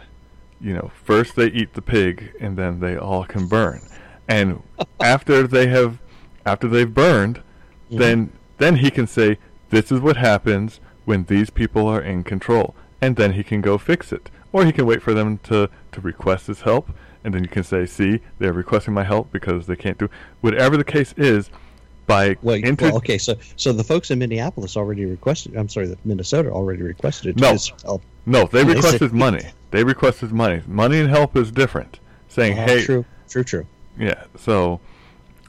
You 0.61 0.75
know, 0.75 0.91
first 1.05 1.37
they 1.37 1.49
eat 1.49 1.75
the 1.75 1.83
pig, 1.83 2.33
and 2.41 2.57
then 2.57 2.81
they 2.81 2.97
all 2.97 3.25
can 3.25 3.47
burn. 3.47 3.83
And 4.29 4.63
after 5.01 5.47
they 5.47 5.67
have, 5.69 5.99
after 6.45 6.69
they've 6.69 6.93
burned, 6.93 7.43
then 7.91 8.33
then 8.59 8.77
he 8.77 8.91
can 8.91 9.07
say, 9.07 9.39
this 9.71 9.91
is 9.91 10.01
what 10.01 10.17
happens 10.17 10.81
when 11.05 11.25
these 11.25 11.51
people 11.51 11.87
are 11.87 12.01
in 12.01 12.25
control, 12.25 12.75
and 13.01 13.17
then 13.17 13.33
he 13.33 13.43
can 13.43 13.61
go 13.61 13.79
fix 13.79 14.13
it, 14.13 14.31
or 14.53 14.65
he 14.65 14.73
can 14.73 14.87
wait 14.87 15.03
for 15.03 15.15
them 15.15 15.39
to 15.39 15.69
to 15.93 16.01
request 16.01 16.47
his 16.47 16.63
help, 16.63 16.91
and 17.27 17.35
then 17.35 17.43
you 17.43 17.49
can 17.49 17.65
say, 17.65 17.85
see, 17.87 18.21
they're 18.39 18.53
requesting 18.53 18.95
my 18.95 19.03
help 19.03 19.33
because 19.33 19.67
they 19.67 19.75
can't 19.75 19.99
do 19.99 20.09
whatever 20.43 20.77
the 20.77 20.85
case 20.85 21.13
is. 21.19 21.51
By 22.07 22.37
Well, 22.41 22.55
inter- 22.55 22.87
well, 22.87 22.97
okay, 22.99 23.19
so 23.19 23.35
so 23.57 23.73
the 23.73 23.83
folks 23.83 24.13
in 24.13 24.21
Minneapolis 24.21 24.77
already 24.77 25.05
requested. 25.07 25.57
I'm 25.57 25.69
sorry, 25.69 25.89
the 25.89 25.99
Minnesota 26.05 26.51
already 26.51 26.83
requested 26.83 27.41
No. 27.41 27.51
his 27.51 27.73
help. 27.83 28.01
No, 28.27 28.45
they 28.47 28.63
They 28.63 28.75
requested 28.75 29.11
said- 29.11 29.13
money. 29.13 29.43
They 29.73 29.83
requested 29.83 30.31
money. 30.31 30.63
Money 30.69 31.01
and 31.01 31.11
help 31.11 31.37
is 31.37 31.51
different. 31.51 31.99
saying, 32.29 32.57
Uh, 32.59 32.65
"Hey, 32.67 32.85
true, 32.85 33.05
true, 33.29 33.43
true. 33.43 33.67
Yeah. 33.99 34.23
So, 34.39 34.79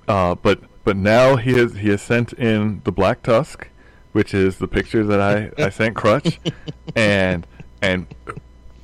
uh, 0.07 0.33
but 0.35 0.61
but 0.83 0.97
now 0.97 1.35
he 1.35 1.51
has 1.59 1.75
he 1.75 1.89
has 1.89 2.01
sent 2.01 2.33
in 2.33 2.81
the 2.85 2.91
black 2.91 3.21
tusk, 3.21 3.67
which 4.13 4.33
is 4.33 4.57
the 4.57 4.67
picture 4.67 5.03
that 5.03 5.21
I 5.21 5.51
I 5.63 5.69
sent 5.69 5.95
Crutch, 5.95 6.39
and 6.95 7.45
and 7.83 8.07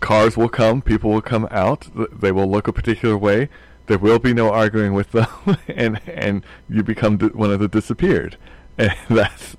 cars 0.03 0.35
will 0.35 0.49
come, 0.49 0.81
people 0.81 1.09
will 1.09 1.21
come 1.21 1.47
out, 1.49 1.87
they 2.11 2.31
will 2.31 2.49
look 2.49 2.67
a 2.67 2.73
particular 2.73 3.17
way. 3.17 3.47
There 3.87 3.97
will 3.97 4.19
be 4.19 4.33
no 4.33 4.51
arguing 4.51 4.93
with 4.93 5.11
them, 5.11 5.27
and 5.67 5.99
and 6.07 6.43
you 6.69 6.83
become 6.83 7.17
one 7.19 7.51
of 7.51 7.59
the 7.59 7.67
disappeared, 7.67 8.37
and 8.77 8.93
that's 9.09 9.57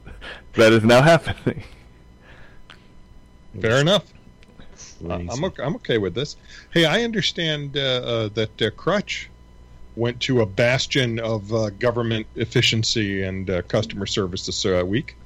that 0.55 0.73
is 0.73 0.85
now 0.85 1.03
happening. 1.03 1.65
Fair 3.61 3.81
enough. 3.81 4.05
Uh, 5.03 5.15
I'm 5.15 5.45
okay, 5.45 5.63
I'm 5.63 5.77
okay 5.77 5.99
with 5.99 6.15
this. 6.15 6.37
Hey, 6.73 6.85
I 6.85 7.03
understand 7.03 7.77
uh, 7.77 7.81
uh, 7.81 8.29
that 8.35 8.63
uh, 8.63 8.71
Crutch 8.71 9.29
went 9.97 10.21
to 10.23 10.41
a 10.41 10.47
bastion 10.47 11.21
of 11.21 11.53
uh, 11.53 11.71
government 11.71 12.27
efficiency 12.37 13.23
and 13.23 13.49
uh, 13.49 13.63
customer 13.63 14.07
service 14.07 14.47
this 14.47 14.65
uh, 14.67 14.83
week. 14.87 15.17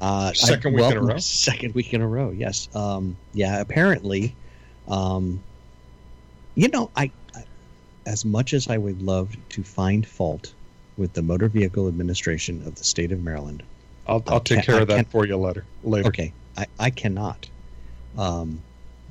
Uh, 0.00 0.32
Second 0.32 0.72
I- 0.72 0.76
week 0.76 0.80
well, 0.80 0.90
in 0.90 0.96
a 0.96 1.02
row? 1.02 1.18
Second 1.18 1.74
week 1.74 1.94
in 1.94 2.02
a 2.02 2.08
row. 2.08 2.30
Yes. 2.30 2.68
Um, 2.74 3.16
yeah. 3.32 3.60
Apparently, 3.60 4.34
um, 4.88 5.42
you 6.54 6.68
know, 6.68 6.90
I, 6.96 7.10
I, 7.34 7.44
as 8.06 8.24
much 8.24 8.52
as 8.52 8.68
I 8.68 8.78
would 8.78 9.02
love 9.02 9.36
to 9.50 9.62
find 9.62 10.06
fault 10.06 10.52
with 10.96 11.12
the 11.12 11.22
Motor 11.22 11.48
Vehicle 11.48 11.88
Administration 11.88 12.62
of 12.66 12.76
the 12.76 12.84
state 12.84 13.12
of 13.12 13.22
Maryland, 13.22 13.62
I'll, 14.06 14.22
I'll 14.26 14.40
take 14.40 14.64
care 14.64 14.80
of 14.80 14.88
that 14.88 15.08
for 15.08 15.26
you 15.26 15.36
later. 15.36 15.64
Later. 15.82 16.08
okay, 16.08 16.32
I, 16.56 16.66
I 16.78 16.90
cannot. 16.90 17.48
Um, 18.16 18.60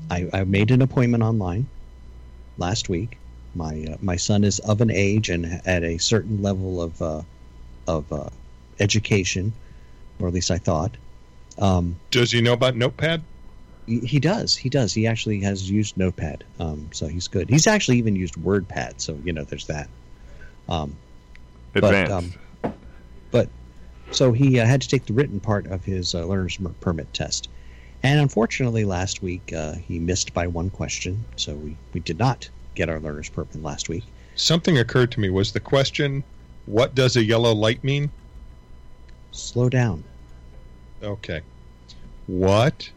I, 0.09 0.27
I 0.33 0.43
made 0.43 0.71
an 0.71 0.81
appointment 0.81 1.23
online 1.23 1.67
last 2.57 2.89
week. 2.89 3.17
My 3.53 3.85
uh, 3.89 3.97
my 4.01 4.15
son 4.17 4.43
is 4.43 4.59
of 4.59 4.81
an 4.81 4.91
age 4.91 5.29
and 5.29 5.61
at 5.65 5.83
a 5.83 5.97
certain 5.97 6.41
level 6.41 6.81
of 6.81 7.01
uh, 7.01 7.21
of 7.87 8.11
uh, 8.11 8.29
education, 8.79 9.53
or 10.19 10.27
at 10.27 10.33
least 10.33 10.51
I 10.51 10.57
thought. 10.57 10.91
Um, 11.57 11.95
Does 12.11 12.31
he 12.31 12.41
know 12.41 12.53
about 12.53 12.75
Notepad? 12.75 13.21
He, 13.85 13.99
he 13.99 14.19
does. 14.19 14.55
He 14.55 14.69
does. 14.69 14.93
He 14.93 15.07
actually 15.07 15.39
has 15.41 15.69
used 15.69 15.97
Notepad, 15.97 16.43
um, 16.59 16.89
so 16.91 17.07
he's 17.07 17.27
good. 17.27 17.49
He's 17.49 17.67
actually 17.67 17.97
even 17.97 18.15
used 18.15 18.35
WordPad, 18.35 18.99
so 19.01 19.17
you 19.23 19.33
know 19.33 19.43
there's 19.43 19.67
that. 19.67 19.89
Um, 20.67 20.95
But, 21.73 21.83
Advanced. 21.83 22.37
um, 22.63 22.73
but 23.31 23.49
so 24.11 24.31
he 24.31 24.59
uh, 24.59 24.65
had 24.65 24.81
to 24.81 24.87
take 24.87 25.05
the 25.05 25.13
written 25.13 25.39
part 25.39 25.67
of 25.67 25.83
his 25.83 26.15
uh, 26.15 26.25
learner's 26.25 26.57
permit 26.79 27.13
test, 27.13 27.49
and 28.03 28.19
unfortunately, 28.19 28.85
last 28.85 29.21
week 29.21 29.53
uh, 29.53 29.73
he 29.73 29.99
missed 29.99 30.33
by 30.33 30.47
one 30.47 30.69
question, 30.69 31.23
so 31.35 31.53
we 31.55 31.75
we 31.93 31.99
did 31.99 32.17
not 32.17 32.49
get 32.75 32.89
our 32.89 32.99
learner's 32.99 33.29
permit 33.29 33.61
last 33.61 33.89
week. 33.89 34.03
Something 34.35 34.77
occurred 34.77 35.11
to 35.11 35.19
me. 35.19 35.29
Was 35.29 35.53
the 35.53 35.59
question, 35.61 36.23
what 36.65 36.93
does 36.95 37.15
a 37.15 37.23
yellow 37.23 37.53
light 37.53 37.83
mean? 37.83 38.09
Slow 39.31 39.69
down. 39.69 40.03
Okay. 41.03 41.41
What 42.27 42.89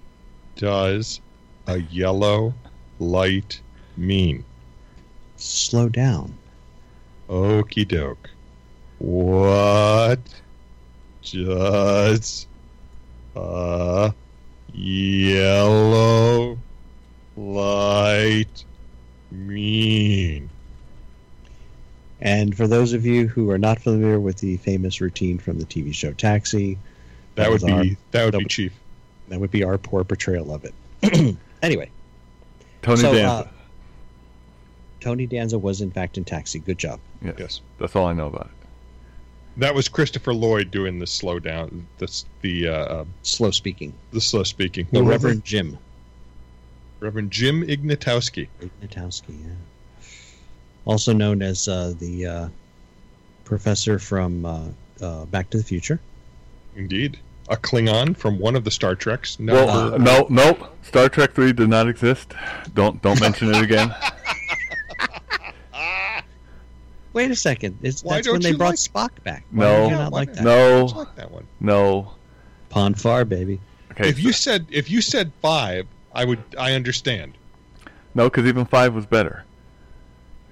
does 0.58 1.20
a 1.66 1.78
yellow 1.78 2.52
light 2.98 3.60
mean? 3.96 4.44
Slow 5.36 5.88
down. 5.88 6.36
Okey 7.30 7.84
doke. 7.86 8.28
What 8.98 10.20
does 11.22 12.46
a 13.36 14.12
yellow 14.74 16.58
light 17.36 18.64
mean? 19.30 20.50
And 22.20 22.56
for 22.56 22.66
those 22.66 22.92
of 22.92 23.06
you 23.06 23.28
who 23.28 23.48
are 23.50 23.58
not 23.58 23.78
familiar 23.80 24.18
with 24.18 24.38
the 24.38 24.56
famous 24.56 25.00
routine 25.00 25.38
from 25.38 25.58
the 25.60 25.64
TV 25.64 25.94
show 25.94 26.12
Taxi, 26.12 26.76
That, 27.36 27.44
That 27.44 27.50
would 27.52 27.62
was 27.62 27.70
our- 27.72 27.82
be 27.84 27.96
that 28.10 28.24
would 28.24 28.34
that 28.34 28.38
be 28.40 28.44
chief. 28.46 28.72
That 29.28 29.40
would 29.40 29.50
be 29.50 29.62
our 29.64 29.78
poor 29.78 30.04
portrayal 30.04 30.52
of 30.54 30.64
it. 30.64 31.36
anyway, 31.62 31.90
Tony 32.82 33.00
so, 33.00 33.12
Danza. 33.12 33.28
uh, 33.32 33.48
Tony 35.00 35.26
Danza 35.26 35.58
was 35.58 35.80
in 35.80 35.90
fact 35.90 36.18
in 36.18 36.24
Taxi. 36.24 36.58
Good 36.58 36.78
job. 36.78 37.00
yes. 37.22 37.34
Yes. 37.38 37.60
That's 37.78 37.94
all 37.96 38.06
I 38.06 38.12
know 38.12 38.26
about 38.26 38.46
it. 38.46 38.52
That 39.58 39.74
was 39.74 39.88
Christopher 39.88 40.32
Lloyd 40.34 40.70
doing 40.70 40.98
the 40.98 41.06
slow 41.06 41.38
down, 41.38 41.86
the 41.98 42.24
the 42.42 42.68
uh, 42.68 42.72
uh, 42.72 43.04
Slow 43.22 43.50
speaking. 43.50 43.92
the 44.12 44.20
slow 44.20 44.44
speaking. 44.44 44.86
The 44.92 44.98
Who 45.00 45.04
was 45.04 45.12
Reverend 45.14 45.38
it? 45.40 45.44
Jim. 45.44 45.78
Reverend 47.00 47.30
Jim 47.30 47.62
Ignatowski. 47.62 48.48
Ignatowski, 48.60 49.36
yeah. 49.44 50.04
Also 50.84 51.12
known 51.12 51.42
as 51.42 51.68
uh, 51.68 51.92
the 51.98 52.26
uh, 52.26 52.48
professor 53.44 53.98
from 53.98 54.44
uh, 54.44 54.64
uh, 55.00 55.24
Back 55.26 55.50
to 55.50 55.58
the 55.58 55.64
Future. 55.64 56.00
Indeed, 56.76 57.18
a 57.48 57.56
Klingon 57.56 58.16
from 58.16 58.38
one 58.38 58.54
of 58.56 58.64
the 58.64 58.70
Star 58.70 58.94
Treks. 58.94 59.38
No, 59.40 59.54
Well, 59.54 59.94
uh, 59.94 59.98
no, 59.98 60.26
nope. 60.28 60.76
Star 60.82 61.08
Trek 61.08 61.32
Three 61.32 61.52
did 61.52 61.68
not 61.68 61.88
exist. 61.88 62.34
Don't 62.74 63.00
don't 63.02 63.20
mention 63.20 63.54
it 63.54 63.62
again. 63.62 63.94
Wait 67.12 67.30
a 67.30 67.37
second. 67.37 67.78
It's, 67.82 68.04
Why 68.04 68.16
that's 68.16 68.26
don't 68.26 68.34
when 68.34 68.42
they 68.42 68.50
you 68.50 68.58
brought 68.58 68.70
like- 68.70 68.78
Spock 68.78 69.22
back. 69.24 69.44
Why 69.50 69.64
No. 69.64 69.88
Yeah, 69.88 69.98
not 69.98 70.12
like 70.12 70.34
that? 70.34 70.44
No, 70.44 70.84
like 70.94 71.14
that 71.16 71.30
one. 71.30 71.46
no. 71.61 72.12
Pon 72.68 72.92
farr, 72.94 73.24
baby. 73.24 73.61
Okay, 73.92 74.08
if 74.11 74.20
you 74.22 74.30
said 74.32 74.66
if 74.70 74.90
you 74.90 75.00
said 75.00 75.32
five, 75.40 75.87
I 76.14 76.24
would 76.26 76.42
I 76.58 76.72
understand. 76.74 77.32
no, 78.14 78.24
because 78.28 78.44
even 78.46 78.66
five 78.66 78.94
was 78.94 79.06
better. 79.06 79.44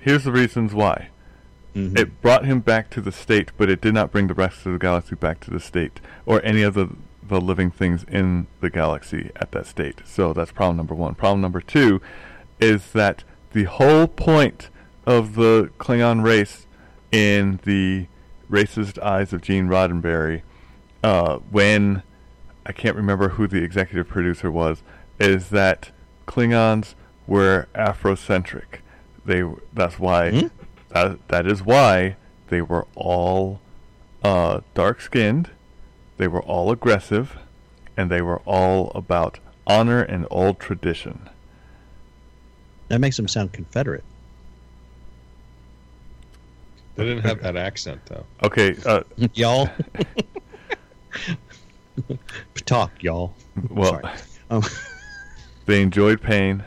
Here's 0.01 0.25
the 0.25 0.33
reasons 0.33 0.73
why. 0.73 1.09
Mhm. 1.77 1.99
It 1.99 2.23
brought 2.23 2.47
him 2.47 2.61
back 2.61 2.89
to 2.91 3.01
the 3.01 3.13
state, 3.13 3.53
but 3.59 3.69
it 3.69 3.81
did 3.81 3.93
not 3.95 4.11
bring 4.11 4.29
the 4.29 4.35
rest 4.35 4.65
of 4.65 4.73
the 4.73 4.79
galaxy 4.79 5.15
back 5.15 5.41
to 5.41 5.51
the 5.51 5.61
state, 5.61 6.01
or 6.25 6.41
any 6.45 6.63
of 6.63 6.75
the 6.75 6.89
the 7.29 7.41
living 7.41 7.73
things 7.73 8.05
in 8.05 8.47
the 8.61 8.71
galaxy 8.71 9.31
at 9.37 9.51
that 9.51 9.67
state. 9.67 10.01
So 10.05 10.33
that's 10.33 10.53
problem 10.53 10.77
number 10.77 10.95
one. 10.95 11.17
Problem 11.17 11.41
number 11.41 11.61
two 11.61 12.01
is 12.61 12.93
that 12.93 13.25
the 13.53 13.65
whole 13.65 14.07
point 14.07 14.71
of 15.05 15.35
the 15.35 15.71
Klingon 15.79 16.23
race 16.23 16.67
in 17.11 17.59
the 17.65 18.07
racist 18.49 19.03
eyes 19.03 19.33
of 19.33 19.43
Gene 19.43 19.67
Roddenberry, 19.67 20.43
uh, 21.03 21.39
when 21.51 22.05
I 22.65 22.71
can't 22.71 22.95
remember 22.95 23.31
who 23.31 23.49
the 23.49 23.63
executive 23.65 24.07
producer 24.07 24.51
was, 24.51 24.85
is 25.19 25.49
that 25.49 25.91
Klingons 26.29 26.95
were 27.27 27.67
Afrocentric. 27.75 28.81
They 29.25 29.43
that's 29.75 29.99
why 29.99 30.31
Hmm? 30.31 30.47
That 30.91 31.27
that 31.29 31.47
is 31.47 31.63
why 31.65 32.17
they 32.49 32.63
were 32.63 32.87
all 32.95 33.61
uh, 34.23 34.61
dark 34.75 35.01
skinned, 35.01 35.51
they 36.17 36.29
were 36.29 36.43
all 36.43 36.71
aggressive, 36.71 37.37
and 37.97 38.11
they 38.11 38.23
were 38.23 38.41
all 38.45 38.91
about 38.95 39.39
honor 39.67 40.01
and 40.03 40.27
old 40.31 40.59
tradition. 40.61 41.29
That 42.89 43.01
makes 43.01 43.17
them 43.17 43.27
sound 43.29 43.53
Confederate. 43.53 44.05
They 46.95 47.05
didn't 47.05 47.25
have 47.25 47.43
that 47.43 47.57
accent 47.57 48.01
though. 48.07 48.25
Okay, 48.43 48.77
uh, 48.87 49.03
y'all. 49.35 49.69
Talk, 52.65 53.03
y'all. 53.03 53.35
well, 53.71 54.01
Um, 54.51 54.63
they 55.67 55.83
enjoyed 55.83 56.21
pain. 56.23 56.63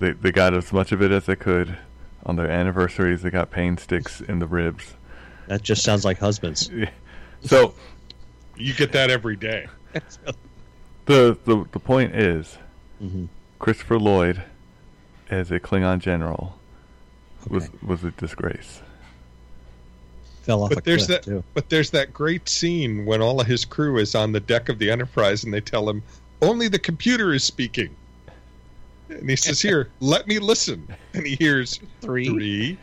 They 0.00 0.12
they 0.12 0.32
got 0.32 0.54
as 0.54 0.72
much 0.72 0.92
of 0.92 1.02
it 1.02 1.10
as 1.12 1.26
they 1.26 1.36
could. 1.36 1.76
On 2.26 2.36
their 2.36 2.50
anniversaries, 2.50 3.22
they 3.22 3.30
got 3.30 3.50
pain 3.50 3.76
sticks 3.76 4.20
in 4.20 4.38
the 4.38 4.46
ribs. 4.46 4.94
that 5.46 5.62
just 5.62 5.82
sounds 5.82 6.04
like 6.04 6.18
husbands. 6.18 6.70
So 7.44 7.74
You 8.56 8.72
get 8.72 8.92
that 8.92 9.10
every 9.10 9.36
day. 9.36 9.66
the 11.04 11.36
the 11.44 11.64
the 11.72 11.78
point 11.78 12.14
is, 12.16 12.56
Mhm. 13.02 13.28
Christopher 13.58 13.98
Lloyd, 13.98 14.42
as 15.28 15.50
a 15.50 15.60
Klingon 15.60 15.98
general, 15.98 16.58
was 17.48 17.64
Okay. 17.64 17.72
was 17.82 18.02
a 18.04 18.10
disgrace. 18.12 18.80
Fell 20.44 20.62
off 20.62 20.70
But 20.70 20.78
a 20.78 20.82
there's 20.82 21.06
cliff 21.06 21.22
that 21.24 21.30
too. 21.30 21.44
but 21.52 21.68
there's 21.68 21.90
that 21.90 22.14
great 22.14 22.48
scene 22.48 23.04
when 23.04 23.20
all 23.20 23.40
of 23.40 23.46
his 23.46 23.66
crew 23.66 23.98
is 23.98 24.14
on 24.14 24.32
the 24.32 24.40
deck 24.40 24.70
of 24.70 24.78
the 24.78 24.90
Enterprise 24.90 25.44
and 25.44 25.52
they 25.52 25.60
tell 25.60 25.86
him 25.88 26.02
only 26.40 26.68
the 26.68 26.78
computer 26.78 27.34
is 27.34 27.44
speaking. 27.44 27.94
And 29.08 29.28
he 29.28 29.36
says, 29.36 29.60
Here, 29.60 29.90
let 30.00 30.26
me 30.26 30.38
listen. 30.38 30.88
And 31.12 31.26
he 31.26 31.36
hears 31.36 31.78
Three. 32.00 32.26
three, 32.28 32.78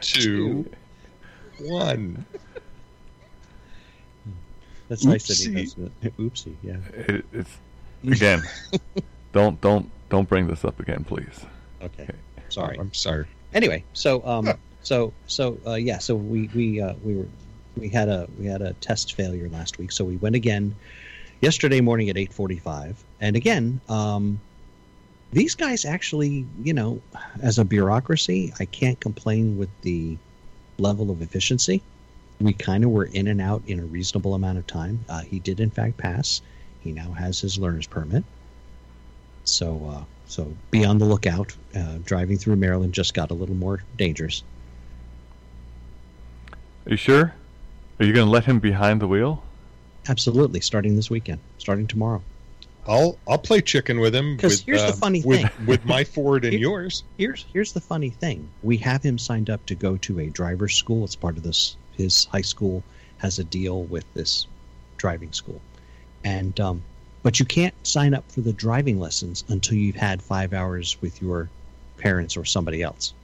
two, 0.00 0.70
one. 1.60 2.24
That's 4.88 5.04
nice 5.04 5.26
that 5.28 5.38
he 5.38 5.48
Oopsie. 5.48 5.74
does 5.74 5.86
it. 6.02 6.16
Oopsie, 6.18 6.54
yeah. 6.62 6.76
It, 7.14 7.24
it's 7.32 7.50
again. 8.06 8.42
don't 9.32 9.60
don't 9.60 9.90
don't 10.10 10.28
bring 10.28 10.46
this 10.46 10.64
up 10.64 10.78
again, 10.80 11.04
please. 11.04 11.44
Okay. 11.82 12.08
Sorry. 12.50 12.78
I'm 12.78 12.92
sorry. 12.92 13.26
Anyway, 13.54 13.82
so 13.94 14.24
um, 14.26 14.50
so 14.82 15.12
so 15.26 15.58
uh, 15.66 15.74
yeah, 15.74 15.98
so 15.98 16.14
we 16.14 16.48
we 16.54 16.80
uh, 16.80 16.94
we 17.02 17.16
were 17.16 17.26
we 17.76 17.88
had 17.88 18.08
a 18.08 18.28
we 18.38 18.46
had 18.46 18.62
a 18.62 18.74
test 18.74 19.14
failure 19.14 19.48
last 19.48 19.78
week, 19.78 19.90
so 19.90 20.04
we 20.04 20.16
went 20.18 20.36
again 20.36 20.74
yesterday 21.40 21.80
morning 21.80 22.10
at 22.10 22.16
eight 22.18 22.32
forty 22.32 22.58
five, 22.58 23.02
and 23.20 23.36
again, 23.36 23.80
um, 23.88 24.38
these 25.34 25.56
guys 25.56 25.84
actually, 25.84 26.46
you 26.62 26.72
know, 26.72 27.00
as 27.42 27.58
a 27.58 27.64
bureaucracy, 27.64 28.52
I 28.60 28.66
can't 28.66 28.98
complain 29.00 29.58
with 29.58 29.68
the 29.82 30.16
level 30.78 31.10
of 31.10 31.22
efficiency. 31.22 31.82
We 32.40 32.52
kind 32.52 32.84
of 32.84 32.90
were 32.90 33.06
in 33.06 33.26
and 33.26 33.40
out 33.40 33.62
in 33.66 33.80
a 33.80 33.84
reasonable 33.84 34.34
amount 34.34 34.58
of 34.58 34.66
time. 34.68 35.04
Uh, 35.08 35.22
he 35.22 35.40
did, 35.40 35.58
in 35.58 35.70
fact, 35.70 35.96
pass. 35.96 36.40
He 36.82 36.92
now 36.92 37.10
has 37.12 37.40
his 37.40 37.58
learner's 37.58 37.88
permit. 37.88 38.22
So, 39.44 39.92
uh, 39.92 40.04
so 40.26 40.54
be 40.70 40.84
on 40.84 40.98
the 40.98 41.04
lookout. 41.04 41.56
Uh, 41.74 41.98
driving 42.04 42.38
through 42.38 42.56
Maryland 42.56 42.94
just 42.94 43.12
got 43.12 43.32
a 43.32 43.34
little 43.34 43.56
more 43.56 43.82
dangerous. 43.96 44.44
Are 46.86 46.90
you 46.90 46.96
sure? 46.96 47.34
Are 47.98 48.04
you 48.04 48.12
going 48.12 48.26
to 48.26 48.30
let 48.30 48.44
him 48.44 48.60
behind 48.60 49.00
the 49.00 49.08
wheel? 49.08 49.42
Absolutely, 50.08 50.60
starting 50.60 50.94
this 50.94 51.10
weekend, 51.10 51.40
starting 51.58 51.88
tomorrow. 51.88 52.22
I'll 52.86 53.18
I'll 53.26 53.38
play 53.38 53.60
chicken 53.60 54.00
with 54.00 54.14
him. 54.14 54.36
Because 54.36 54.60
here's 54.62 54.82
the 54.82 54.88
uh, 54.88 54.92
funny 54.92 55.22
with, 55.24 55.40
thing. 55.40 55.66
with 55.66 55.84
my 55.84 56.04
Ford 56.04 56.44
and 56.44 56.52
Here- 56.52 56.62
yours. 56.62 57.02
Here's 57.16 57.44
here's 57.52 57.72
the 57.72 57.80
funny 57.80 58.10
thing. 58.10 58.48
We 58.62 58.76
have 58.78 59.02
him 59.02 59.18
signed 59.18 59.50
up 59.50 59.64
to 59.66 59.74
go 59.74 59.96
to 59.98 60.20
a 60.20 60.26
driver's 60.26 60.74
school. 60.74 61.04
It's 61.04 61.16
part 61.16 61.36
of 61.36 61.42
this. 61.42 61.76
His 61.96 62.26
high 62.26 62.42
school 62.42 62.82
has 63.18 63.38
a 63.38 63.44
deal 63.44 63.84
with 63.84 64.04
this 64.14 64.46
driving 64.96 65.32
school, 65.32 65.60
and 66.24 66.58
um, 66.60 66.82
but 67.22 67.40
you 67.40 67.46
can't 67.46 67.74
sign 67.86 68.12
up 68.12 68.30
for 68.30 68.42
the 68.42 68.52
driving 68.52 69.00
lessons 69.00 69.44
until 69.48 69.76
you've 69.78 69.96
had 69.96 70.20
five 70.20 70.52
hours 70.52 71.00
with 71.00 71.22
your 71.22 71.48
parents 71.96 72.36
or 72.36 72.44
somebody 72.44 72.82
else. 72.82 73.14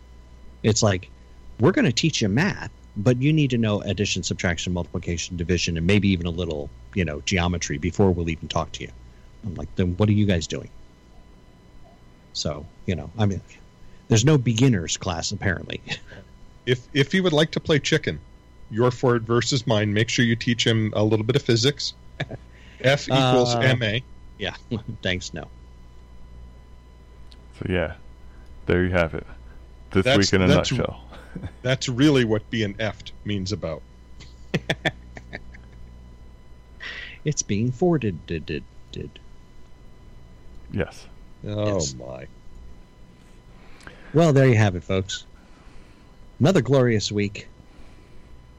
It's 0.62 0.82
like 0.82 1.10
we're 1.58 1.72
going 1.72 1.84
to 1.84 1.92
teach 1.92 2.22
you 2.22 2.28
math, 2.28 2.70
but 2.96 3.20
you 3.20 3.32
need 3.32 3.50
to 3.50 3.58
know 3.58 3.82
addition, 3.82 4.22
subtraction, 4.22 4.72
multiplication, 4.72 5.36
division, 5.36 5.76
and 5.76 5.86
maybe 5.86 6.08
even 6.08 6.24
a 6.26 6.30
little 6.30 6.70
you 6.94 7.04
know 7.04 7.20
geometry 7.26 7.76
before 7.76 8.10
we'll 8.10 8.30
even 8.30 8.48
talk 8.48 8.72
to 8.72 8.84
you. 8.84 8.90
I'm 9.44 9.54
like, 9.54 9.74
then 9.76 9.94
what 9.96 10.08
are 10.08 10.12
you 10.12 10.26
guys 10.26 10.46
doing? 10.46 10.68
So 12.32 12.66
you 12.86 12.94
know, 12.94 13.10
I 13.18 13.26
mean, 13.26 13.40
there's 14.08 14.24
no 14.24 14.38
beginners 14.38 14.96
class 14.96 15.32
apparently. 15.32 15.80
If 16.66 16.86
if 16.92 17.12
he 17.12 17.20
would 17.20 17.32
like 17.32 17.50
to 17.52 17.60
play 17.60 17.78
chicken, 17.78 18.20
your 18.70 18.90
Ford 18.90 19.22
versus 19.24 19.66
mine, 19.66 19.92
make 19.92 20.08
sure 20.08 20.24
you 20.24 20.36
teach 20.36 20.66
him 20.66 20.92
a 20.94 21.02
little 21.02 21.24
bit 21.24 21.36
of 21.36 21.42
physics. 21.42 21.94
F 22.80 23.08
equals 23.08 23.54
Uh, 23.54 23.74
ma. 23.78 23.98
yeah, 24.38 24.54
thanks. 25.02 25.34
No, 25.34 25.48
So 27.58 27.66
yeah, 27.68 27.94
there 28.66 28.84
you 28.84 28.90
have 28.90 29.14
it. 29.14 29.26
This 29.90 30.04
That's- 30.04 30.18
week 30.18 30.32
in 30.34 30.42
a 30.42 30.46
that's- 30.48 30.70
nutshell. 30.70 31.04
That's 31.62 31.88
really 31.88 32.24
what 32.24 32.48
being 32.50 32.74
effed 32.74 33.12
means 33.24 33.52
about. 33.52 33.82
it's 37.24 37.42
being 37.42 37.70
forwarded. 37.72 38.26
Did 38.26 38.46
did 38.46 38.64
did. 38.92 39.18
Yes. 40.72 41.06
Oh 41.46 41.74
Yes. 41.74 41.94
my. 41.94 42.26
Well, 44.12 44.32
there 44.32 44.48
you 44.48 44.56
have 44.56 44.74
it, 44.76 44.82
folks. 44.84 45.24
Another 46.38 46.60
glorious 46.62 47.12
week, 47.12 47.48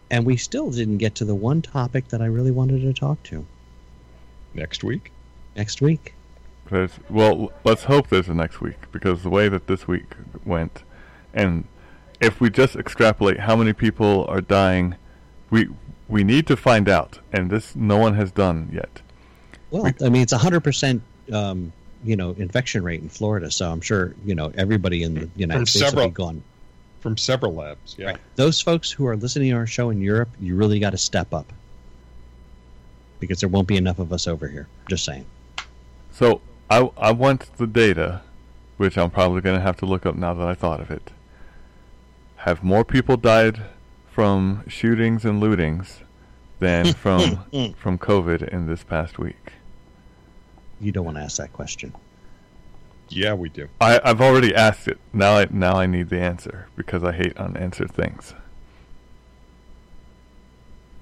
and 0.09 0.25
we 0.25 0.37
still 0.37 0.69
didn't 0.71 0.97
get 0.97 1.15
to 1.15 1.25
the 1.25 1.35
one 1.35 1.61
topic 1.61 2.07
that 2.09 2.21
I 2.21 2.25
really 2.25 2.51
wanted 2.51 2.81
to 2.81 2.93
talk 2.93 3.21
to 3.23 3.45
Next 4.53 4.83
week. 4.83 5.11
next 5.55 5.81
week. 5.81 6.13
There's, 6.69 6.91
well, 7.09 7.51
let's 7.65 7.83
hope 7.85 8.07
there's 8.07 8.29
a 8.29 8.33
next 8.33 8.61
week 8.61 8.77
because 8.93 9.23
the 9.23 9.29
way 9.29 9.49
that 9.49 9.67
this 9.67 9.87
week 9.87 10.05
went, 10.45 10.83
and 11.33 11.65
if 12.21 12.39
we 12.39 12.49
just 12.49 12.75
extrapolate 12.77 13.39
how 13.41 13.55
many 13.57 13.73
people 13.73 14.25
are 14.29 14.41
dying, 14.41 14.95
we 15.49 15.67
we 16.07 16.23
need 16.23 16.45
to 16.47 16.55
find 16.57 16.87
out, 16.87 17.19
and 17.33 17.49
this 17.49 17.75
no 17.75 17.97
one 17.97 18.13
has 18.15 18.31
done 18.31 18.69
yet. 18.71 19.01
Well, 19.69 19.83
We- 19.83 20.05
I 20.05 20.09
mean, 20.09 20.21
it's 20.21 20.33
a 20.33 20.37
hundred 20.37 20.61
percent, 20.61 21.01
um, 21.33 21.73
you 22.03 22.15
know, 22.15 22.31
infection 22.37 22.83
rate 22.83 23.01
in 23.01 23.09
Florida. 23.09 23.51
So 23.51 23.69
I'm 23.71 23.81
sure 23.81 24.13
you 24.25 24.35
know 24.35 24.51
everybody 24.55 25.03
in 25.03 25.13
the 25.15 25.29
United 25.35 25.59
From 25.59 25.65
States 25.67 25.83
will 25.83 25.89
several- 25.91 26.07
be 26.07 26.13
gone. 26.13 26.43
From 27.01 27.17
several 27.17 27.55
labs. 27.55 27.95
Yeah. 27.97 28.05
Right. 28.07 28.17
Those 28.35 28.61
folks 28.61 28.91
who 28.91 29.07
are 29.07 29.17
listening 29.17 29.49
to 29.49 29.57
our 29.57 29.65
show 29.65 29.89
in 29.89 30.01
Europe, 30.01 30.29
you 30.39 30.55
really 30.55 30.77
got 30.79 30.91
to 30.91 30.99
step 30.99 31.33
up 31.33 31.51
because 33.19 33.39
there 33.39 33.49
won't 33.49 33.67
be 33.67 33.75
enough 33.77 33.97
of 33.97 34.13
us 34.13 34.27
over 34.27 34.47
here. 34.47 34.67
Just 34.87 35.05
saying. 35.05 35.25
So 36.11 36.41
I 36.69 36.91
I 36.97 37.11
want 37.11 37.57
the 37.57 37.65
data, 37.65 38.21
which 38.77 38.97
I'm 38.99 39.09
probably 39.09 39.41
going 39.41 39.55
to 39.55 39.61
have 39.63 39.77
to 39.77 39.85
look 39.87 40.05
up 40.05 40.15
now 40.15 40.33
that 40.35 40.47
I 40.47 40.53
thought 40.53 40.79
of 40.79 40.91
it. 40.91 41.09
Have 42.37 42.63
more 42.63 42.83
people 42.85 43.17
died 43.17 43.61
from 44.11 44.63
shootings 44.67 45.25
and 45.25 45.41
lootings 45.41 46.01
than 46.59 46.93
from 46.93 47.45
from 47.77 47.97
COVID 47.97 48.47
in 48.47 48.67
this 48.67 48.83
past 48.83 49.17
week? 49.17 49.53
You 50.81 50.91
don't 50.91 51.05
want 51.05 51.17
to 51.17 51.23
ask 51.23 51.37
that 51.37 51.53
question. 51.53 51.93
Yeah, 53.09 53.33
we 53.33 53.49
do. 53.49 53.67
I, 53.79 53.99
I've 54.03 54.21
already 54.21 54.55
asked 54.55 54.87
it. 54.87 54.97
Now 55.13 55.37
I 55.37 55.47
now 55.51 55.75
I 55.75 55.85
need 55.85 56.09
the 56.09 56.19
answer 56.19 56.67
because 56.75 57.03
I 57.03 57.11
hate 57.11 57.37
unanswered 57.37 57.91
things. 57.91 58.33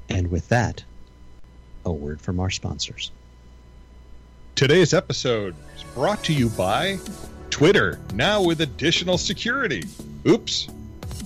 And 0.09 0.31
with 0.31 0.49
that, 0.49 0.83
a 1.85 1.91
word 1.91 2.19
from 2.19 2.39
our 2.39 2.49
sponsors. 2.49 3.11
Today's 4.55 4.93
episode 4.93 5.55
is 5.75 5.83
brought 5.93 6.23
to 6.25 6.33
you 6.33 6.49
by 6.49 6.97
Twitter, 7.51 7.99
now 8.13 8.41
with 8.41 8.61
additional 8.61 9.17
security. 9.17 9.83
Oops. 10.27 10.67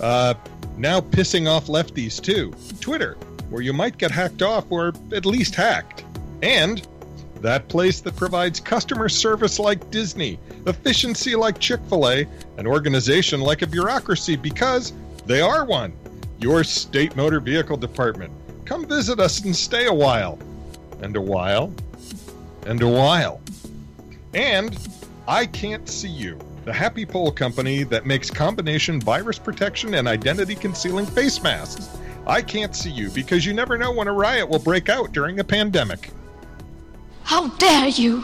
Uh, 0.01 0.33
now 0.77 0.99
pissing 0.99 1.49
off 1.49 1.67
lefties 1.67 2.21
too. 2.21 2.53
Twitter, 2.81 3.13
where 3.49 3.61
you 3.61 3.73
might 3.73 3.97
get 3.97 4.11
hacked 4.11 4.41
off 4.41 4.65
or 4.69 4.93
at 5.13 5.25
least 5.25 5.55
hacked. 5.55 6.03
And 6.41 6.85
that 7.43 7.67
place 7.67 7.99
that 7.99 8.15
provides 8.15 8.59
customer 8.59 9.09
service 9.09 9.59
like 9.59 9.91
Disney, 9.91 10.39
efficiency 10.65 11.35
like 11.35 11.59
Chick 11.59 11.81
fil 11.89 12.09
A, 12.09 12.25
an 12.57 12.65
organization 12.65 13.41
like 13.41 13.61
a 13.61 13.67
bureaucracy 13.67 14.35
because 14.37 14.93
they 15.25 15.41
are 15.41 15.65
one. 15.65 15.93
Your 16.39 16.63
state 16.63 17.15
motor 17.15 17.41
vehicle 17.41 17.77
department. 17.77 18.31
Come 18.65 18.87
visit 18.87 19.19
us 19.19 19.41
and 19.41 19.55
stay 19.55 19.87
a 19.87 19.93
while. 19.93 20.39
And 21.01 21.15
a 21.17 21.21
while 21.21 21.73
and 22.65 22.81
a 22.81 22.87
while. 22.87 23.41
And 24.33 24.77
I 25.27 25.45
Can't 25.45 25.87
See 25.87 26.07
You, 26.07 26.39
the 26.63 26.73
Happy 26.73 27.05
Pole 27.05 27.31
company 27.31 27.83
that 27.83 28.05
makes 28.05 28.29
combination 28.29 29.01
virus 29.01 29.37
protection 29.37 29.95
and 29.95 30.07
identity 30.07 30.55
concealing 30.55 31.05
face 31.05 31.43
masks. 31.43 31.89
I 32.25 32.41
can't 32.41 32.73
see 32.73 32.89
you 32.89 33.09
because 33.09 33.45
you 33.45 33.53
never 33.53 33.77
know 33.77 33.91
when 33.91 34.07
a 34.07 34.13
riot 34.13 34.47
will 34.47 34.59
break 34.59 34.87
out 34.87 35.11
during 35.11 35.39
a 35.39 35.43
pandemic. 35.43 36.09
How 37.23 37.47
dare 37.57 37.87
you! 37.87 38.23